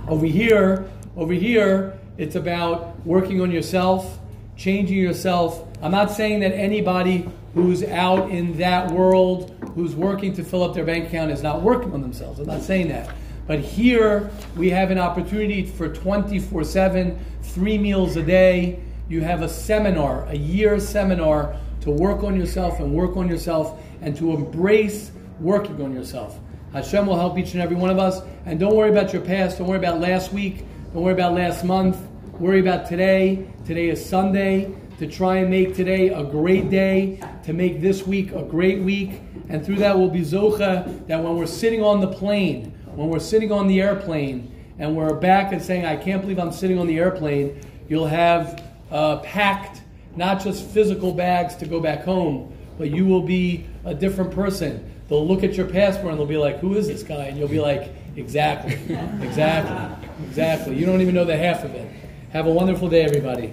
[0.08, 4.20] Over here, over here, it's about working on yourself,
[4.56, 5.68] changing yourself.
[5.82, 10.76] I'm not saying that anybody who's out in that world, who's working to fill up
[10.76, 12.40] their bank account, is not working on themselves.
[12.40, 13.10] I'm not saying that.
[13.48, 18.80] But here, we have an opportunity for 24 7, three meals a day.
[19.10, 23.82] You have a seminar, a year seminar to work on yourself and work on yourself
[24.02, 26.40] and to embrace working on yourself.
[26.74, 28.22] Hashem will help each and every one of us.
[28.46, 29.58] And don't worry about your past.
[29.58, 30.66] Don't worry about last week.
[30.94, 31.98] Don't worry about last month.
[32.34, 33.48] Worry about today.
[33.66, 34.76] Today is Sunday.
[35.00, 37.20] To try and make today a great day.
[37.46, 39.22] To make this week a great week.
[39.50, 43.20] And through that, we'll be zocha that when we're sitting on the plane, when we're
[43.20, 46.88] sitting on the airplane, and we're back and saying, I can't believe I'm sitting on
[46.88, 49.82] the airplane, you'll have uh, packed
[50.16, 54.94] not just physical bags to go back home, but you will be a different person.
[55.08, 57.26] They'll look at your passport and they'll be like, Who is this guy?
[57.26, 58.74] And you'll be like, Exactly,
[59.22, 60.76] exactly, exactly.
[60.76, 61.90] You don't even know the half of it.
[62.32, 63.52] Have a wonderful day, everybody.